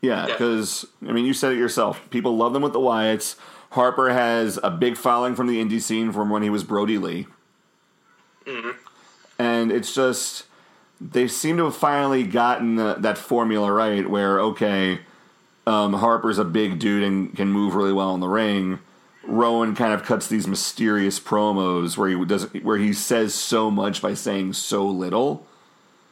[0.00, 2.10] Yeah, because I mean, you said it yourself.
[2.10, 3.36] People love them with the Wyatts.
[3.70, 7.28] Harper has a big following from the indie scene from when he was Brodie Lee,
[9.38, 10.46] and it's just
[11.00, 14.08] they seem to have finally gotten the, that formula right.
[14.08, 15.00] Where okay,
[15.66, 18.80] um, Harper's a big dude and can move really well in the ring.
[19.24, 24.02] Rowan kind of cuts these mysterious promos where he does where he says so much
[24.02, 25.46] by saying so little.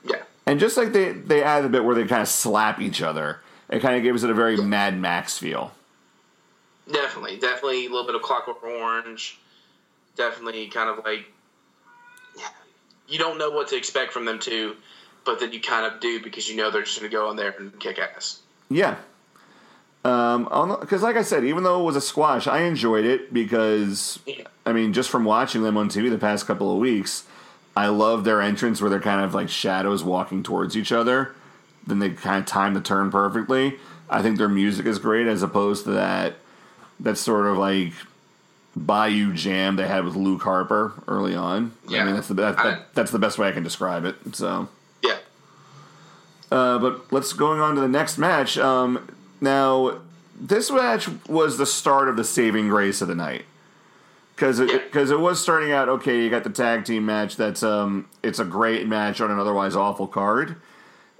[0.04, 0.22] Yeah.
[0.46, 3.40] And just like they they add a bit where they kind of slap each other,
[3.68, 5.72] it kind of gives it a very Mad Max feel.
[6.90, 9.38] Definitely, definitely a little bit of Clockwork Orange.
[10.16, 11.26] Definitely, kind of like
[13.08, 14.76] you don't know what to expect from them too,
[15.24, 17.36] but then you kind of do because you know they're just going to go in
[17.36, 18.40] there and kick ass.
[18.68, 18.96] Yeah.
[20.02, 20.44] Um,
[20.80, 24.18] because like I said, even though it was a squash, I enjoyed it because
[24.64, 27.24] I mean, just from watching them on TV the past couple of weeks,
[27.76, 31.34] I love their entrance where they're kind of like shadows walking towards each other.
[31.86, 33.78] Then they kind of time the turn perfectly.
[34.08, 36.34] I think their music is great as opposed to that
[36.98, 37.92] that sort of like
[38.74, 41.72] Bayou jam they had with Luke Harper early on.
[41.88, 44.16] Yeah, I mean that's the that, that, that's the best way I can describe it.
[44.34, 44.68] So.
[45.02, 45.18] Yeah.
[46.50, 48.58] Uh, but let's going on to the next match.
[48.58, 49.98] Um, now,
[50.38, 53.44] this match was the start of the saving grace of the night
[54.35, 54.79] because it Yeah.
[54.79, 56.22] because it was starting out okay.
[56.22, 57.37] You got the tag team match.
[57.37, 60.57] That's um, it's a great match on an otherwise awful card.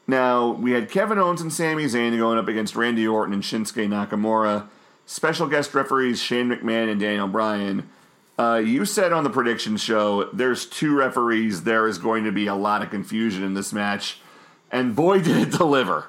[0.07, 3.87] Now we had Kevin Owens and Sami Zayn going up against Randy Orton and Shinsuke
[3.89, 4.69] Nakamura.
[5.07, 7.89] Special guest referees Shane McMahon and Daniel Bryan.
[8.39, 11.65] Uh, you said on the prediction show there's two referees.
[11.65, 14.19] There is going to be a lot of confusion in this match,
[14.73, 16.07] and boy did it deliver.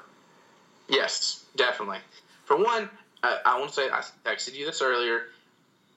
[0.88, 1.98] Yes, definitely.
[2.44, 2.88] For one,
[3.22, 5.22] I, I want to say I texted you this earlier.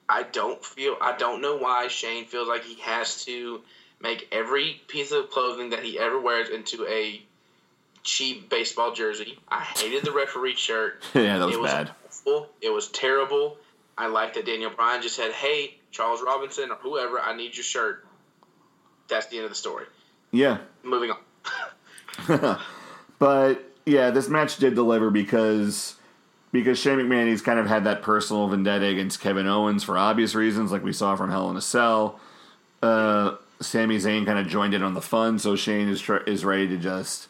[0.08, 3.60] I don't feel I don't know why Shane feels like he has to
[4.00, 7.20] make every piece of clothing that he ever wears into a
[8.04, 9.38] cheap baseball jersey.
[9.48, 11.02] I hated the referee shirt.
[11.14, 11.90] yeah, that was, it was bad.
[12.06, 12.48] awful.
[12.60, 13.56] It was terrible.
[13.98, 17.64] I like that Daniel Bryan just said, "Hey, Charles Robinson or whoever, I need your
[17.64, 18.04] shirt."
[19.08, 19.86] That's the end of the story.
[20.32, 22.58] Yeah, Moving on.
[23.18, 25.94] But yeah, this match did deliver because
[26.52, 30.34] because Shane McMahon he's kind of had that personal vendetta against Kevin Owens for obvious
[30.34, 32.20] reasons, like we saw from Hell in a Cell.
[32.82, 36.44] Uh, Sami Zayn kind of joined in on the fun, so Shane is tr- is
[36.44, 37.28] ready to just.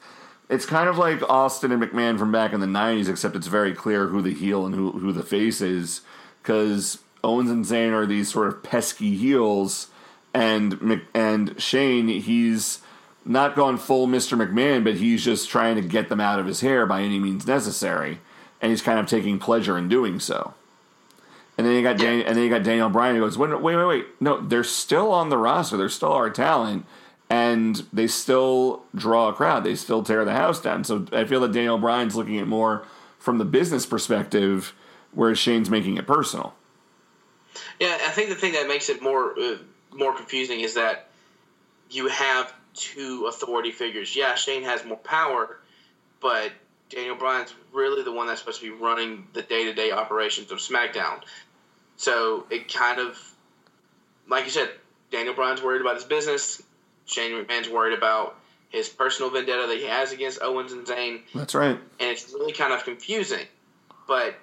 [0.49, 3.75] It's kind of like Austin and McMahon from back in the '90s, except it's very
[3.75, 6.01] clear who the heel and who who the face is,
[6.43, 9.89] because Owens and Zayn are these sort of pesky heels,
[10.33, 12.81] and and Shane he's
[13.27, 14.37] not gone full Mr.
[14.39, 17.47] McMahon, but he's just trying to get them out of his hair by any means
[17.47, 18.21] necessary,
[18.61, 20.55] and he's kind of taking pleasure in doing so.
[21.59, 23.77] And then you got Dan- and then you got Daniel Bryan who goes, wait, wait,
[23.77, 26.87] wait, wait, no, they're still on the roster, they're still our talent,
[27.29, 30.85] and they still draw a crowd, they still tear the house down.
[30.85, 32.87] So I feel that Daniel Bryan's looking at more
[33.19, 34.75] from the business perspective,
[35.13, 36.55] whereas Shane's making it personal.
[37.81, 39.57] Yeah, I think the thing that makes it more uh,
[39.93, 41.09] more confusing is that
[41.91, 44.15] you have two authority figures.
[44.15, 45.59] Yeah, Shane has more power,
[46.21, 46.53] but
[46.91, 50.53] Daniel Bryan's really the one that's supposed to be running the day to day operations
[50.53, 51.23] of SmackDown.
[51.97, 53.19] So it kind of,
[54.29, 54.71] like you said,
[55.11, 56.63] Daniel Bryan's worried about his business.
[57.07, 58.37] Shane McMahon's worried about
[58.69, 61.79] his personal vendetta that he has against Owens and Zayn That's right.
[62.01, 63.47] and it's really kind of confusing.
[64.09, 64.35] But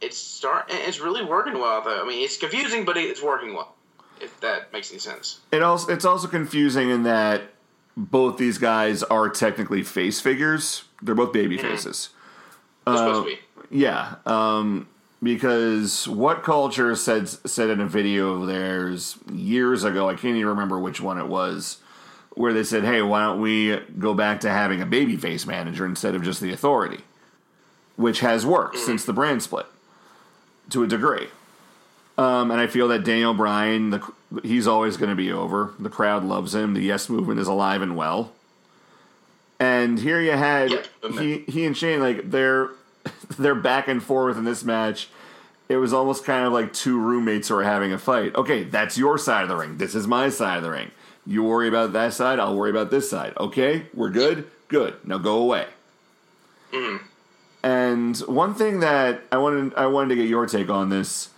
[0.00, 2.02] it's start it's really working well though.
[2.02, 3.73] I mean, it's confusing, but it's working well.
[4.20, 5.40] If that makes any sense.
[5.52, 7.42] It also it's also confusing in that
[7.96, 10.84] both these guys are technically face figures.
[11.02, 11.68] They're both baby mm-hmm.
[11.68, 12.10] faces.
[12.86, 13.38] It's supposed to uh, be.
[13.70, 14.88] Yeah, um,
[15.22, 20.78] because WhatCulture said said in a video of theirs years ago, I can't even remember
[20.78, 21.78] which one it was,
[22.32, 26.14] where they said, "Hey, why don't we go back to having a babyface manager instead
[26.14, 27.00] of just the authority?"
[27.96, 28.84] Which has worked mm.
[28.84, 29.66] since the brand split
[30.70, 31.28] to a degree.
[32.16, 35.72] Um, and I feel that Daniel Bryan, the, he's always going to be over.
[35.80, 36.74] The crowd loves him.
[36.74, 38.32] The Yes movement is alive and well.
[39.58, 40.86] And here you had Yep.
[41.18, 42.70] he he and Shane like they're
[43.38, 45.08] they're back and forth in this match.
[45.68, 48.34] It was almost kind of like two roommates who are having a fight.
[48.36, 49.78] Okay, that's your side of the ring.
[49.78, 50.90] This is my side of the ring.
[51.26, 52.38] You worry about that side.
[52.38, 53.32] I'll worry about this side.
[53.38, 54.46] Okay, we're good.
[54.68, 54.96] Good.
[55.06, 55.66] Now go away.
[57.62, 61.30] And one thing that I wanted I wanted to get your take on this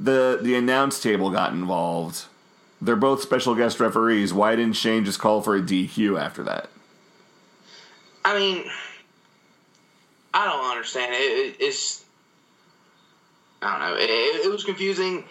[0.00, 2.24] the the announce table got involved.
[2.80, 4.32] They're both special guest referees.
[4.32, 6.70] Why didn't Shane just call for a DQ after that?
[8.24, 8.64] I mean,
[10.32, 11.12] I don't understand.
[11.14, 12.04] It, it, it's
[13.60, 13.96] I don't know.
[14.02, 15.24] It, it, it was confusing.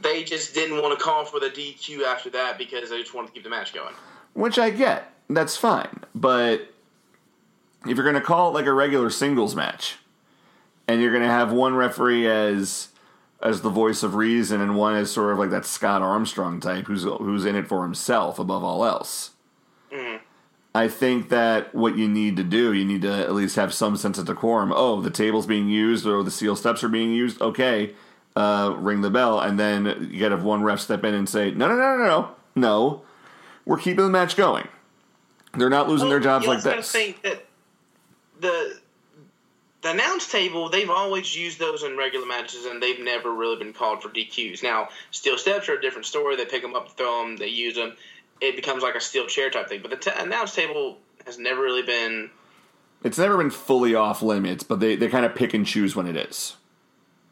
[0.00, 3.28] They just didn't want to call for the DQ after that because they just wanted
[3.28, 3.94] to keep the match going.
[4.34, 5.12] Which I get.
[5.28, 6.00] That's fine.
[6.14, 6.72] But
[7.86, 9.96] if you're going to call it like a regular singles match
[10.88, 12.88] and you're going to have one referee as
[13.42, 16.86] as the voice of reason and one is sort of like that Scott Armstrong type
[16.86, 19.30] who's who's in it for himself above all else.
[20.74, 23.96] I think that what you need to do, you need to at least have some
[23.96, 24.72] sense of decorum.
[24.74, 27.42] Oh, the table's being used or the seal steps are being used.
[27.42, 27.94] Okay,
[28.36, 31.28] uh, ring the bell, and then you got to have one ref step in and
[31.28, 33.02] say, no, no, no, no, no, no,
[33.66, 34.66] we're keeping the match going.
[35.54, 36.90] They're not losing their jobs like gotta this.
[36.90, 37.44] think that
[38.40, 38.80] the
[39.82, 43.72] the announce table they've always used those in regular matches and they've never really been
[43.72, 44.62] called for DQs.
[44.62, 46.36] Now, steel steps are a different story.
[46.36, 47.96] They pick them up, throw them, they use them.
[48.40, 49.82] It becomes like a steel chair type thing.
[49.82, 52.30] But the t- announce table has never really been.
[53.04, 56.06] It's never been fully off limits, but they, they kind of pick and choose when
[56.06, 56.56] it is.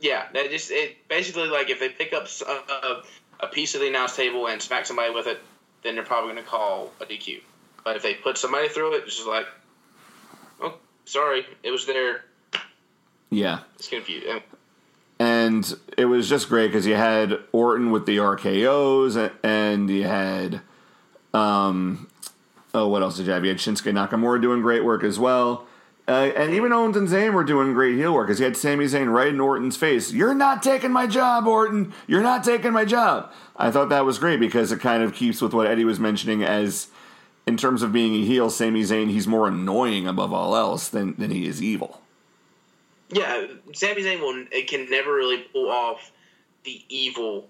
[0.00, 3.02] Yeah, they just it basically like if they pick up uh,
[3.38, 5.38] a piece of the announce table and smack somebody with it,
[5.82, 7.40] then they're probably going to call a DQ.
[7.84, 9.46] But if they put somebody through it, it's just like,
[10.60, 12.24] oh, sorry, it was there.
[13.30, 13.60] Yeah.
[13.76, 14.40] It's confusing.
[15.18, 20.60] and it was just great because you had Orton with the RKO's, and you had,
[21.32, 22.08] um,
[22.74, 23.44] oh, what else did you have?
[23.44, 25.66] You had Shinsuke Nakamura doing great work as well.
[26.08, 28.86] Uh, and even Owens and Zayn were doing great heel work because he had Sami
[28.86, 30.12] Zayn right in Orton's face.
[30.12, 31.92] You're not taking my job, Orton.
[32.08, 33.30] You're not taking my job.
[33.56, 36.42] I thought that was great because it kind of keeps with what Eddie was mentioning
[36.42, 36.88] as,
[37.46, 41.14] in terms of being a heel, Sami Zayn, he's more annoying above all else than,
[41.16, 42.00] than he is evil.
[43.12, 46.12] Yeah, Sami Zayn will it can never really pull off
[46.64, 47.48] the evil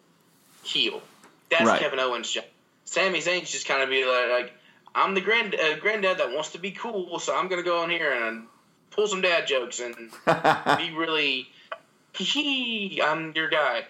[0.62, 1.03] heel.
[1.51, 1.81] That's Right.
[1.81, 2.44] Kevin Owens' job.
[2.85, 4.53] Sami Zayn's just kind of be like, like
[4.94, 7.90] I'm the grand uh, granddad that wants to be cool, so I'm gonna go in
[7.90, 8.46] here and
[8.90, 9.94] pull some dad jokes and
[10.79, 11.49] be really,
[12.14, 13.85] hee, I'm your guy.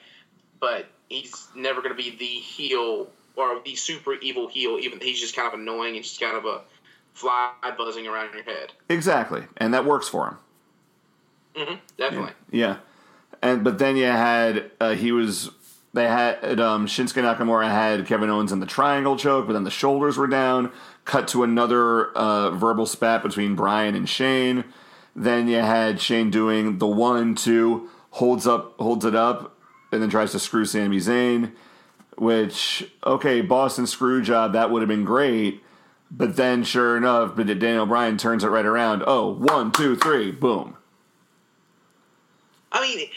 [0.60, 4.78] But he's never gonna be the heel or the super evil heel.
[4.78, 6.60] Even he's just kind of annoying and just kind of a
[7.14, 8.72] fly buzzing around your head.
[8.88, 9.44] exactly.
[9.56, 10.38] And that works for him.
[11.56, 12.32] Hmm definitely.
[12.50, 12.78] Yeah,
[13.42, 15.50] and but then you had uh, he was
[15.92, 19.70] they had um, Shinsuke Nakamura had Kevin Owens in the triangle choke, but then the
[19.70, 20.72] shoulders were down.
[21.04, 24.64] Cut to another uh, verbal spat between Bryan and Shane.
[25.16, 29.56] Then you had Shane doing the one two holds up holds it up
[29.92, 31.52] and then tries to screw Sami Zayn.
[32.16, 35.62] Which okay, Boston screw job that would have been great.
[36.12, 39.04] But then, sure enough, but Daniel Bryan turns it right around.
[39.06, 40.76] Oh, one, two, three, boom.
[42.72, 43.08] I mean,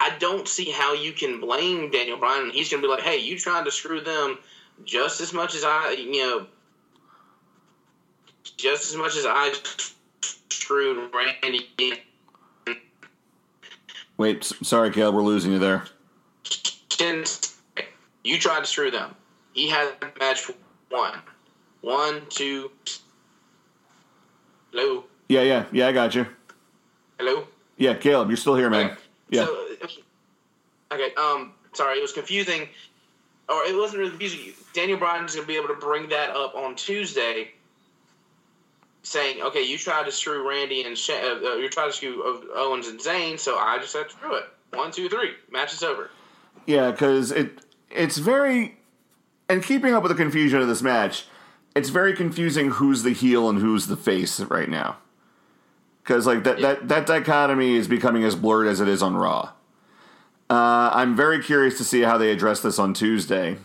[0.00, 2.50] I don't see how you can blame Daniel Bryan.
[2.50, 4.38] He's going to be like, "Hey, you tried to screw them
[4.84, 6.46] just as much as I, you know,
[8.56, 9.52] just as much as I
[10.50, 12.02] screwed Randy."
[14.16, 15.84] Wait, sorry, Caleb, we're losing you there.
[18.22, 19.14] You tried to screw them.
[19.52, 20.54] He had a match for
[20.88, 21.18] one,
[21.82, 22.70] one, two.
[24.72, 26.26] Hello, Yeah, yeah, yeah, I got you.
[27.18, 27.46] hello.
[27.76, 28.86] Yeah, Caleb, you're still here, man.
[28.90, 29.00] Okay.
[29.30, 29.66] Yeah, So,
[30.92, 31.14] okay.
[31.16, 31.52] Um.
[31.72, 32.68] Sorry, it was confusing,
[33.48, 34.52] or it wasn't really confusing.
[34.74, 37.50] Daniel Bryan's going to be able to bring that up on Tuesday,
[39.02, 42.22] saying, "Okay, you tried to screw Randy and Sha- uh, uh, you tried to screw
[42.54, 44.44] Owens and Zayn, so I just had to screw it.
[44.72, 45.32] One, two, three.
[45.50, 46.10] Match is over."
[46.66, 47.60] yeah, because it
[47.90, 48.76] it's very
[49.48, 51.26] and keeping up with the confusion of this match,
[51.74, 54.96] it's very confusing who's the heel and who's the face right now.
[56.04, 59.52] Because like that, that that dichotomy is becoming as blurred as it is on Raw.
[60.50, 63.56] Uh, I'm very curious to see how they address this on Tuesday,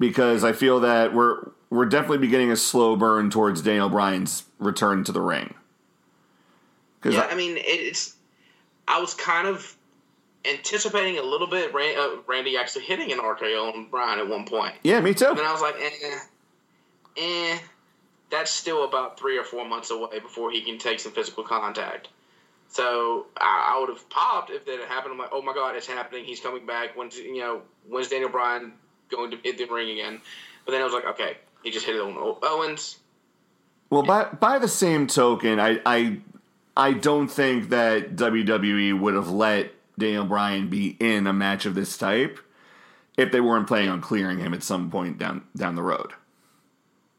[0.00, 5.04] because I feel that we're we're definitely beginning a slow burn towards Daniel Bryan's return
[5.04, 5.54] to the ring.
[7.00, 8.16] Because Yeah, I mean, it's.
[8.88, 9.76] I was kind of
[10.44, 14.74] anticipating a little bit uh, Randy actually hitting an RKO on Bryan at one point.
[14.82, 15.28] yeah, me too.
[15.28, 16.18] And I was like, eh,
[17.16, 17.58] eh,
[18.32, 22.08] that's still about three or four months away before he can take some physical contact.
[22.68, 25.12] So I, I would have popped if that had happened.
[25.12, 26.24] I'm like, oh my god, it's happening.
[26.24, 26.96] He's coming back.
[26.96, 28.72] When's you know when's Daniel Bryan
[29.10, 30.20] going to hit the ring again?
[30.64, 32.98] But then I was like, okay, he just hit it on Owens.
[33.90, 36.20] Well, by by the same token, I I
[36.74, 41.74] I don't think that WWE would have let Daniel Bryan be in a match of
[41.74, 42.40] this type
[43.18, 46.12] if they weren't planning on clearing him at some point down down the road.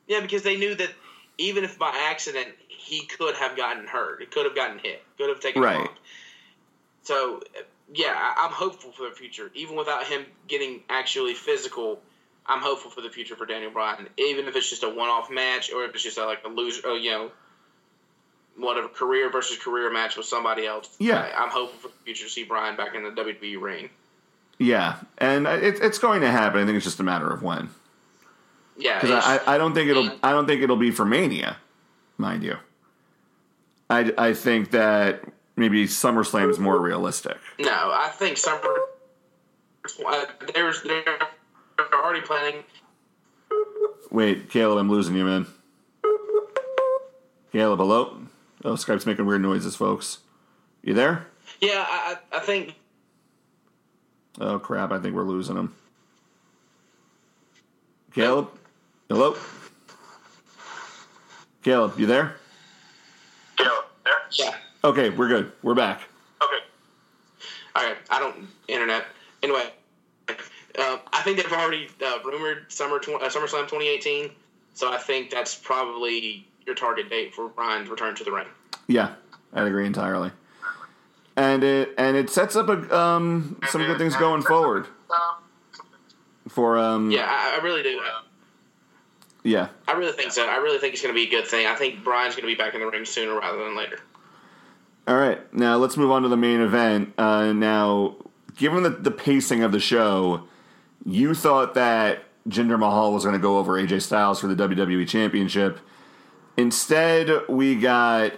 [0.08, 0.89] Yeah, because they knew that
[1.38, 5.30] even if by accident he could have gotten hurt, he could have gotten hit, could
[5.30, 5.76] have taken Right.
[5.76, 5.91] a bump.
[7.04, 7.41] So,
[7.93, 9.52] yeah, I- I'm hopeful for the future.
[9.54, 12.02] Even without him getting actually physical,
[12.46, 14.08] I'm hopeful for the future for Daniel Bryan.
[14.17, 16.96] Even if it's just a one-off match, or if it's just a, like a loser,
[16.98, 17.32] you know,
[18.56, 20.96] whatever career versus career match with somebody else.
[21.00, 21.19] Yeah.
[21.19, 23.89] I, I'm hopeful for the future to see Bryan back in the WWE ring.
[24.60, 26.62] Yeah, and it, it's going to happen.
[26.62, 27.69] I think it's just a matter of when.
[28.78, 31.58] Yeah, Because I, I don't think it'll I don't think it'll be for Mania,
[32.18, 32.58] mind you.
[33.90, 35.24] I, I think that
[35.56, 37.38] maybe SummerSlam is more realistic.
[37.60, 38.76] No, I think Summer.
[40.06, 41.04] Uh, there's they're
[41.94, 42.63] already planning.
[44.10, 45.46] Wait, Caleb, I'm losing you, man.
[47.52, 48.21] Caleb, hello.
[48.63, 50.19] Oh, Skype's making weird noises, folks.
[50.82, 51.28] You there?
[51.62, 52.76] Yeah, I, I think
[54.40, 54.92] Oh crap!
[54.92, 55.76] I think we're losing him.
[58.13, 58.50] Caleb,
[59.14, 59.38] hello.
[61.62, 62.36] Caleb, you there?
[63.60, 63.70] Yeah,
[64.04, 64.14] there.
[64.40, 64.56] yeah.
[64.84, 65.52] Okay, we're good.
[65.62, 66.02] We're back.
[66.42, 66.66] Okay.
[67.76, 69.06] All right, I don't internet
[69.44, 69.70] anyway.
[70.28, 74.32] Uh, I think they've already uh, rumored summer tw- uh, SummerSlam 2018,
[74.74, 78.48] so I think that's probably your target date for Ryan's return to the ring.
[78.88, 79.14] Yeah,
[79.54, 80.32] I'd agree entirely.
[81.36, 84.88] And it and it sets up a, um, some good things going forward
[86.50, 88.02] for um Yeah, I, I really do.
[89.44, 90.48] Yeah I really think so.
[90.48, 91.67] I really think it's going to be a good thing.
[91.67, 94.00] I think Bryan's going to be back in the ring sooner rather than later.
[95.08, 97.13] All right, now let's move on to the main event.
[97.17, 98.15] Uh, now,
[98.56, 100.48] given the, the pacing of the show,
[101.06, 105.08] you thought that Jinder Mahal was going to go over AJ Styles for the WWE
[105.08, 105.79] Championship.
[106.56, 108.33] Instead, we got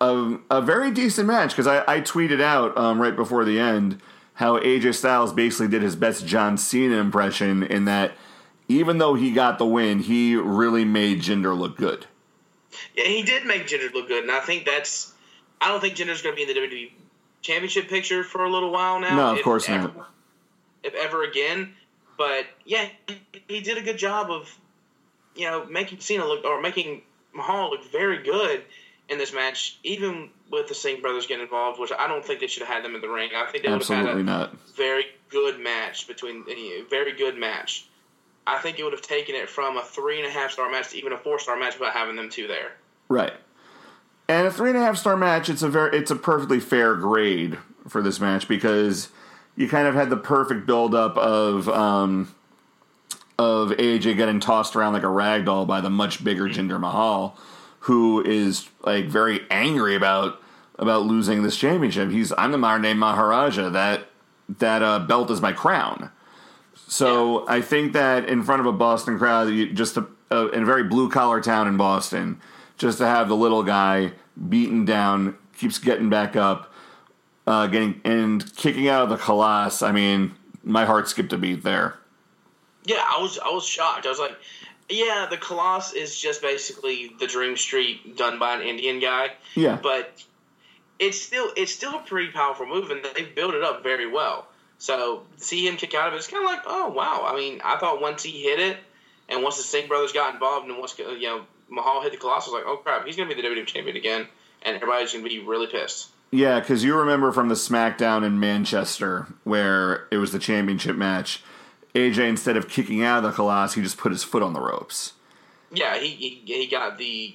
[0.00, 4.00] a, a very decent match because I, I tweeted out um, right before the end
[4.34, 8.12] how AJ Styles basically did his best John Cena impression in that
[8.68, 12.06] even though he got the win, he really made Jinder look good.
[12.94, 15.12] Yeah, he did make Jinder look good, and I think that's.
[15.60, 16.92] I don't think Jinder's going to be in the WWE
[17.40, 19.16] Championship picture for a little while now.
[19.16, 20.10] No, of course ever, not.
[20.84, 21.74] If ever again,
[22.16, 22.88] but yeah,
[23.48, 24.56] he, did a good job of,
[25.34, 27.02] you know, making Cena look or making
[27.34, 28.62] Mahal look very good
[29.08, 32.46] in this match, even with the Singh brothers getting involved, which I don't think they
[32.46, 33.30] should have had them in the ring.
[33.34, 34.56] I think they would have had Absolutely a not.
[34.76, 36.44] very good match between
[36.88, 37.87] very good match.
[38.48, 40.90] I think it would have taken it from a three and a half star match
[40.90, 42.72] to even a four star match without having them two there.
[43.08, 43.34] Right.
[44.28, 46.94] And a three and a half star match, it's a very it's a perfectly fair
[46.94, 49.10] grade for this match because
[49.56, 52.34] you kind of had the perfect build up of um,
[53.38, 57.38] of AJ getting tossed around like a rag doll by the much bigger Jinder Mahal,
[57.80, 60.40] who is like very angry about
[60.78, 62.10] about losing this championship.
[62.10, 63.68] He's I'm the modern day Maharaja.
[63.68, 64.08] That
[64.58, 66.10] that uh, belt is my crown.
[66.88, 70.62] So I think that in front of a Boston crowd, you, just a, a, in
[70.62, 72.40] a very blue collar town in Boston,
[72.78, 74.12] just to have the little guy
[74.48, 76.72] beaten down, keeps getting back up,
[77.46, 79.82] uh, getting and kicking out of the Colossus.
[79.82, 80.34] I mean,
[80.64, 81.96] my heart skipped a beat there.
[82.84, 84.06] Yeah, I was I was shocked.
[84.06, 84.36] I was like,
[84.88, 89.32] yeah, the Colossus is just basically the Dream Street done by an Indian guy.
[89.54, 89.78] Yeah.
[89.82, 90.24] but
[90.98, 94.47] it's still it's still a pretty powerful move, and they've built it up very well.
[94.78, 97.24] So see him kick out of it, it's kind of like, oh wow.
[97.26, 98.78] I mean, I thought once he hit it,
[99.28, 102.52] and once the Singh brothers got involved, and once you know Mahal hit the Colossus,
[102.52, 104.28] like, oh crap, he's gonna be the WWE champion again,
[104.62, 106.10] and everybody's gonna be really pissed.
[106.30, 111.42] Yeah, because you remember from the SmackDown in Manchester where it was the championship match,
[111.94, 114.60] AJ instead of kicking out of the Colossus, he just put his foot on the
[114.60, 115.14] ropes.
[115.72, 117.34] Yeah, he he, he got the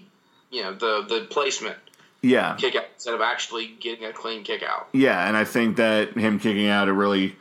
[0.50, 1.78] you know the the placement
[2.24, 4.88] Yeah, kick out instead of actually getting a clean kick out.
[4.94, 7.36] yeah, and I think that him kicking out it really,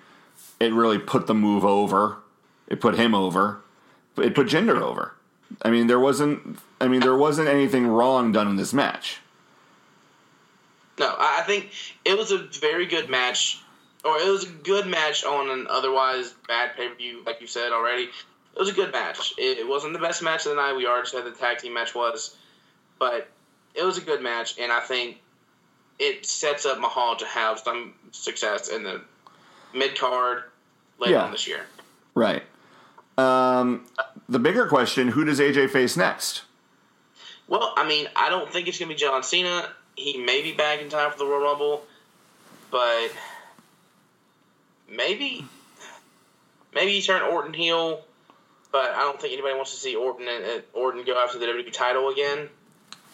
[0.59, 2.16] it really put the move over.
[2.66, 3.61] It put him over.
[4.16, 5.14] It put Jinder over.
[5.62, 6.59] I mean, there wasn't.
[6.80, 9.20] I mean, there wasn't anything wrong done in this match.
[10.99, 11.70] No, I I think
[12.05, 13.61] it was a very good match,
[14.05, 17.47] or it was a good match on an otherwise bad pay per view, like you
[17.47, 18.05] said already.
[18.05, 19.33] It was a good match.
[19.39, 20.74] It, it wasn't the best match of the night.
[20.74, 22.37] We already said the tag team match was,
[22.99, 23.30] but
[23.74, 25.18] it was a good match, and I think
[25.98, 29.02] it sets up Mahal to have some success in the
[29.74, 30.44] mid card
[30.98, 31.24] later Yeah.
[31.24, 31.66] on this year.
[32.14, 32.42] Right.
[33.18, 33.86] Um,
[34.28, 36.42] the bigger question: Who does AJ face next?
[37.48, 39.68] Well, I mean, I don't think it's gonna be John Cena.
[39.96, 41.86] He may be back in time for the Royal Rumble,
[42.70, 43.10] but
[44.88, 45.44] maybe,
[46.74, 48.04] maybe he turn Orton heel.
[48.70, 51.72] But I don't think anybody wants to see Orton and Orton go after the WWE
[51.72, 52.48] title again.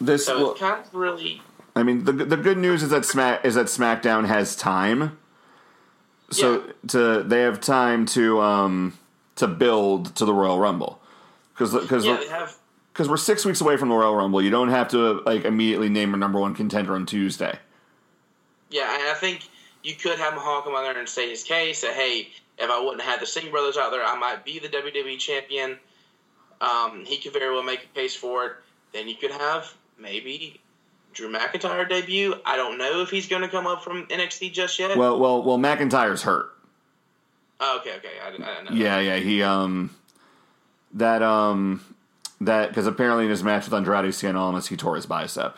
[0.01, 0.25] This.
[0.25, 1.41] So kind of really,
[1.75, 5.17] I mean, the the good news is that Smack is that SmackDown has time.
[6.31, 6.71] So Yeah.
[6.89, 8.97] to they have time to um
[9.35, 11.01] to build to the Royal Rumble
[11.53, 12.55] because because yeah, have.
[12.93, 14.41] because we're six weeks away from the Royal Rumble.
[14.41, 17.57] You don't have to like immediately name a number one contender on Tuesday.
[18.69, 19.47] Yeah, and I think
[19.83, 22.79] you could have Mahal come out there and say his case that hey, if I
[22.79, 25.79] wouldn't have had the Singh brothers out there, I might be the WWE champion.
[26.61, 28.51] Um, he could very well make a case for it.
[28.93, 30.59] Then you could have maybe
[31.13, 32.35] Drew McIntyre debut.
[32.45, 34.97] I don't know if he's going to come up from NXT just yet.
[34.97, 35.57] Well, well, well.
[35.57, 36.51] McIntyre's hurt.
[37.59, 38.71] oh, okay, okay, I, I know.
[38.71, 39.17] Yeah, yeah.
[39.17, 39.95] He um
[40.93, 41.83] that um
[42.41, 45.57] that because apparently in his match with Andrade Cien Almas he tore his bicep,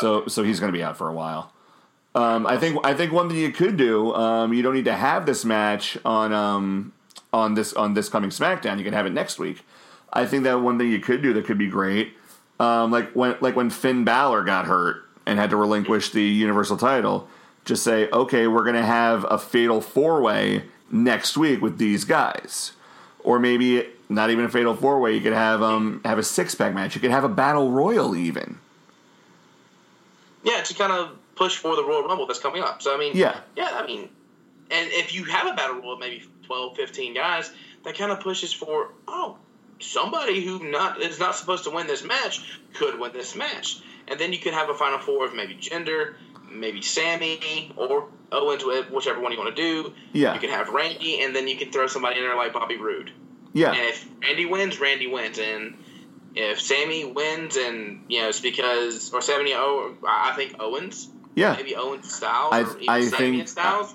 [0.00, 1.52] so so he's going to be out for a while.
[2.14, 4.94] Um, I think I think one thing you could do um, you don't need to
[4.94, 6.92] have this match on um
[7.32, 8.78] on this on this coming SmackDown.
[8.78, 9.62] You can have it next week.
[10.12, 12.12] I think that one thing you could do that could be great,
[12.60, 16.76] um, like when like when Finn Balor got hurt and had to relinquish the Universal
[16.78, 17.28] title.
[17.64, 22.04] Just say, okay, we're going to have a fatal four way next week with these
[22.04, 22.72] guys,
[23.20, 25.14] or maybe not even a fatal four way.
[25.14, 26.94] You could have um have a six pack match.
[26.94, 28.58] You could have a battle royal even.
[30.42, 32.82] Yeah, to kind of push for the Royal Rumble that's coming up.
[32.82, 33.40] So I mean, Yeah.
[33.56, 34.10] yeah, I mean,
[34.70, 37.50] and if you have a battle royal, maybe 12, 15 guys,
[37.84, 39.38] that kind of pushes for oh,
[39.84, 42.40] somebody who not is not supposed to win this match
[42.74, 46.14] could win this match, and then you could have a final four of maybe Jinder,
[46.50, 49.92] maybe Sami or Owens, whichever one you want to do.
[50.12, 50.34] Yeah.
[50.34, 53.08] you can have Randy, and then you can throw somebody in there like Bobby Roode.
[53.08, 53.16] And
[53.52, 55.76] Yeah, if Randy wins, Randy wins, and
[56.34, 61.08] if Sami wins, and you know it's because or Sami, oh, I I think Owens
[61.36, 61.54] yeah.
[61.54, 63.94] maybe Owens Styles I- or even I Sami think- Styles.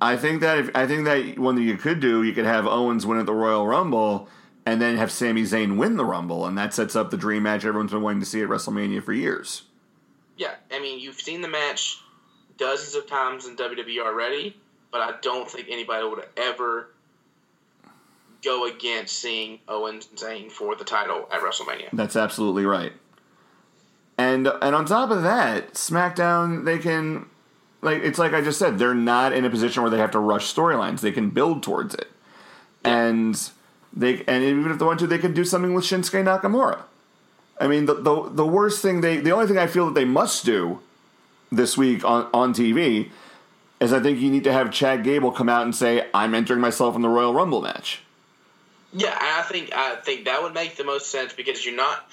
[0.00, 2.66] I think that if I think that one thing you could do, you could have
[2.66, 4.28] Owens win at the Royal Rumble,
[4.66, 7.64] and then have Sami Zayn win the Rumble, and that sets up the dream match
[7.64, 9.62] everyone's been wanting to see at WrestleMania for years.
[10.36, 11.98] Yeah, I mean, you've seen the match
[12.56, 14.56] dozens of times in WWE already,
[14.90, 16.90] but I don't think anybody would ever
[18.44, 21.88] go against seeing Owens and Zayn for the title at WrestleMania.
[21.92, 22.92] That's absolutely right.
[24.16, 27.26] And and on top of that, SmackDown they can
[27.82, 30.20] like it's like I just said, they're not in a position where they have to
[30.20, 31.00] rush storylines.
[31.00, 32.08] They can build towards it.
[32.84, 33.50] And
[33.96, 36.82] they and even if they want to, they can do something with Shinsuke Nakamura.
[37.60, 40.04] I mean, the, the the worst thing they the only thing I feel that they
[40.04, 40.80] must do
[41.52, 43.10] this week on on TV
[43.80, 46.60] is I think you need to have Chad Gable come out and say I'm entering
[46.60, 48.02] myself in the Royal Rumble match.
[48.92, 52.08] Yeah, I think I think that would make the most sense because you're not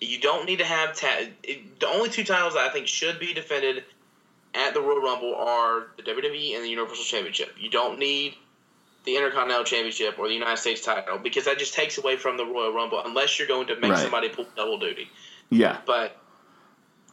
[0.00, 3.84] you don't need to have ta- the only two titles I think should be defended
[4.54, 7.54] at the Royal Rumble are the WWE and the Universal Championship.
[7.58, 8.34] You don't need
[9.04, 12.44] the Intercontinental Championship or the United States title because that just takes away from the
[12.44, 14.00] Royal Rumble unless you're going to make Right.
[14.02, 15.08] somebody pull double duty.
[15.50, 15.78] Yeah.
[15.86, 16.16] But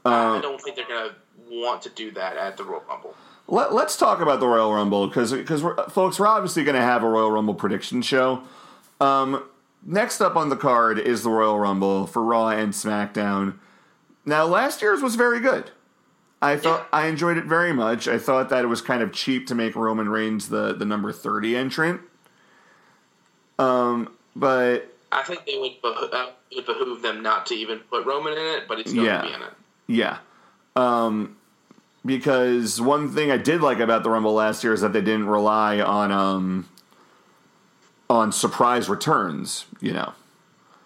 [0.06, 1.16] Uh, I don't think they're going to
[1.50, 3.14] want to do that at the Royal Rumble.
[3.48, 7.04] Let, let's talk about the Royal Rumble because because folks, we're obviously going to have
[7.04, 8.44] a Royal Rumble prediction show.
[9.02, 9.44] Um,
[9.86, 13.56] next up on the card is the Royal Rumble for Raw and SmackDown.
[14.26, 15.72] Now, last year's was very good.
[16.42, 18.08] I thought I enjoyed it very much.
[18.08, 21.12] I thought that it was kind of cheap to make Roman Reigns the the number
[21.12, 22.02] thirty entrant.
[23.60, 27.80] Um, but I think they would beho- uh, it would behoove them not to even
[27.80, 29.22] put Roman in it, but he's going Yeah.
[29.22, 29.54] to be in it.
[29.88, 30.18] Yeah.
[30.76, 31.36] Um,
[32.06, 35.28] because one thing I did like about the Rumble last year is that they didn't
[35.28, 36.68] rely on um,
[38.10, 39.66] on surprise returns.
[39.80, 40.14] You know.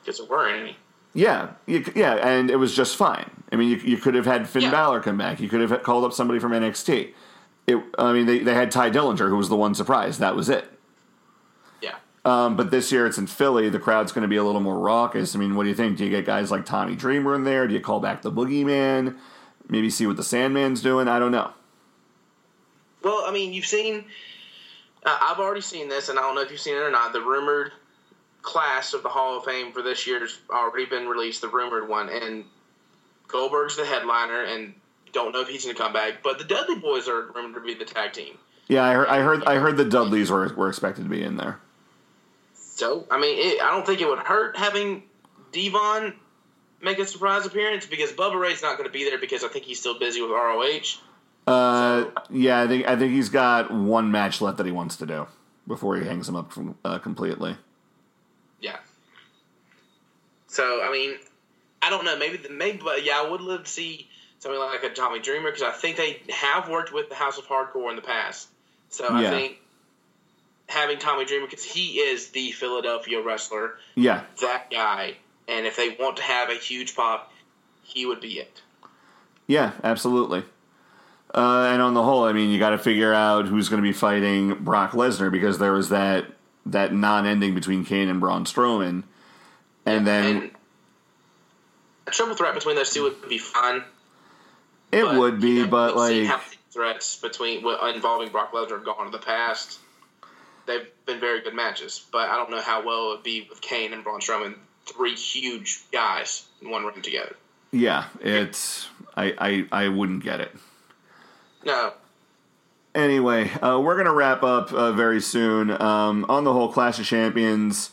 [0.03, 0.78] Because there weren't any.
[1.16, 3.32] Yeah, you, yeah, and it was just fine.
[3.49, 4.72] I mean, you, you could have had Finn Yeah.
[4.72, 5.39] Balor come back.
[5.39, 7.13] You could have called up somebody from NXT.
[7.68, 10.18] It, I mean, they, they had Tye Dillinger, who was the one surprise.
[10.20, 10.66] That was it.
[11.82, 11.95] Yeah.
[12.26, 13.70] Um, but this year it's in Philly.
[13.70, 15.36] The crowd's going to be a little more raucous.
[15.36, 15.97] I mean, what do you think?
[15.97, 17.66] Do you get guys like Tommy Dreamer in there?
[17.66, 19.16] Do you call back the Boogeyman?
[19.70, 21.07] Maybe see what the Sandman's doing?
[21.07, 21.51] I don't know.
[23.03, 24.03] Well, I mean, you've seen.
[25.05, 27.13] Uh, I've already seen this, and I don't know if you've seen it or not.
[27.13, 27.72] The rumored
[28.46, 31.41] class of the Hall of Fame for this year's already been released.
[31.41, 32.46] The rumored one, and
[33.28, 34.74] Goldberg's the headliner, and
[35.12, 36.24] don't know if he's going to come back.
[36.24, 38.38] But the Dudley Boyz are rumored to be the tag team.
[38.68, 39.08] Yeah, I heard.
[39.08, 39.43] I heard.
[39.43, 41.60] I heard the Dudleys were were expected to be in there.
[42.54, 45.04] So, I mean, it, I don't think it would hurt having
[45.52, 46.14] Devon
[46.82, 49.66] make a surprise appearance because Bubba Ray's not going to be there because I think
[49.66, 51.00] he's still busy with ROH.
[51.48, 55.06] Uh, yeah, I think I think he's got one match left that he wants to
[55.06, 55.28] do
[55.68, 57.56] before he hangs him up from, uh, completely.
[58.60, 58.78] Yeah.
[60.47, 61.16] So I mean,
[61.82, 62.18] I don't know.
[62.18, 64.08] Maybe maybe, but yeah, I would love to see
[64.39, 67.45] something like a Tommy Dreamer because I think they have worked with the House of
[67.45, 68.47] Hardcore in the past.
[68.89, 69.30] So I Yeah.
[69.32, 69.58] think
[70.68, 75.16] having Tommy Dreamer because he is the Philadelphia wrestler, Yeah, that guy,
[75.47, 77.32] and if they want to have a huge pop,
[77.84, 78.62] he would be it.
[79.47, 80.43] yeah, absolutely.
[81.34, 83.88] Uh, and on the whole, I mean, you got to figure out who's going to
[83.88, 86.26] be fighting Brock Lesnar because there was that
[86.66, 89.03] that non-ending between Kane and Braun Strowman,
[89.86, 90.51] and then And
[92.07, 93.84] a triple threat between those two would be fun.
[94.91, 97.59] it but, would be, you know, but like, how many threats between
[97.93, 99.80] involving Brock Lesnar have gone in the past.
[100.66, 103.61] They've been very good matches, but I don't know how well it would be with
[103.61, 104.55] Kane and Braun Strowman,
[104.86, 107.36] three huge guys in one ring together.
[107.72, 110.51] yeah, it's I, I I wouldn't get it.
[111.63, 111.93] No,
[112.96, 115.70] Anyway, uh, we're going to wrap up uh, very soon.
[115.70, 117.91] Um, on the whole, Clash of Champions,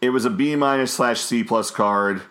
[0.00, 2.22] it was a B minus slash C plus card.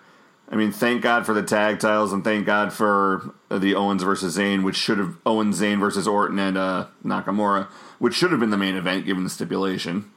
[0.50, 4.38] I mean, thank God for the tag titles and thank God for the Owens versus
[4.38, 7.66] Zayn, which should have Owens, Zayn versus Orton and uh, Nakamura,
[8.00, 10.10] which should have been the main event given the stipulation.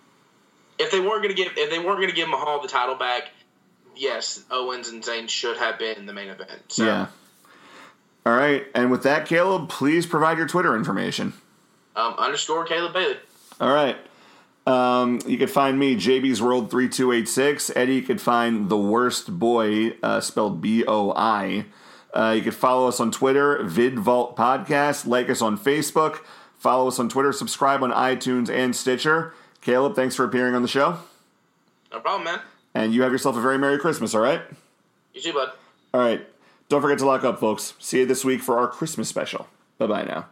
[0.79, 2.95] if they weren't going to give if they weren't going to give Mahal the title
[2.95, 3.31] back,
[3.97, 6.61] yes, Owens and Zayn should have been the main event.
[6.69, 7.07] So, Yeah.
[8.27, 11.33] All right, and with that, Caleb, please provide your Twitter information.
[11.99, 13.17] Um, underscore Caleb Bailey.
[13.61, 13.97] All right.
[14.67, 17.73] Um, you can find me, JB's World 3286.
[17.75, 21.65] Eddie, you could find The Worst Boy, uh, spelled B O I.
[22.13, 25.07] Uh, you can follow us on Twitter, VidVault Podcast.
[25.07, 26.21] Like us on Facebook.
[26.59, 27.33] Follow us on Twitter.
[27.33, 29.33] Subscribe on iTunes and Stitcher.
[29.61, 30.99] Caleb, thanks for appearing on the show.
[31.93, 32.41] No problem, man.
[32.75, 34.43] And you have yourself a very Merry Christmas, all right?
[35.15, 35.53] You too, bud.
[35.95, 36.27] All right.
[36.69, 37.75] Don't forget to lock up, folks.
[37.79, 39.49] See you this week for our Christmas special.
[39.79, 40.27] Bye bye now.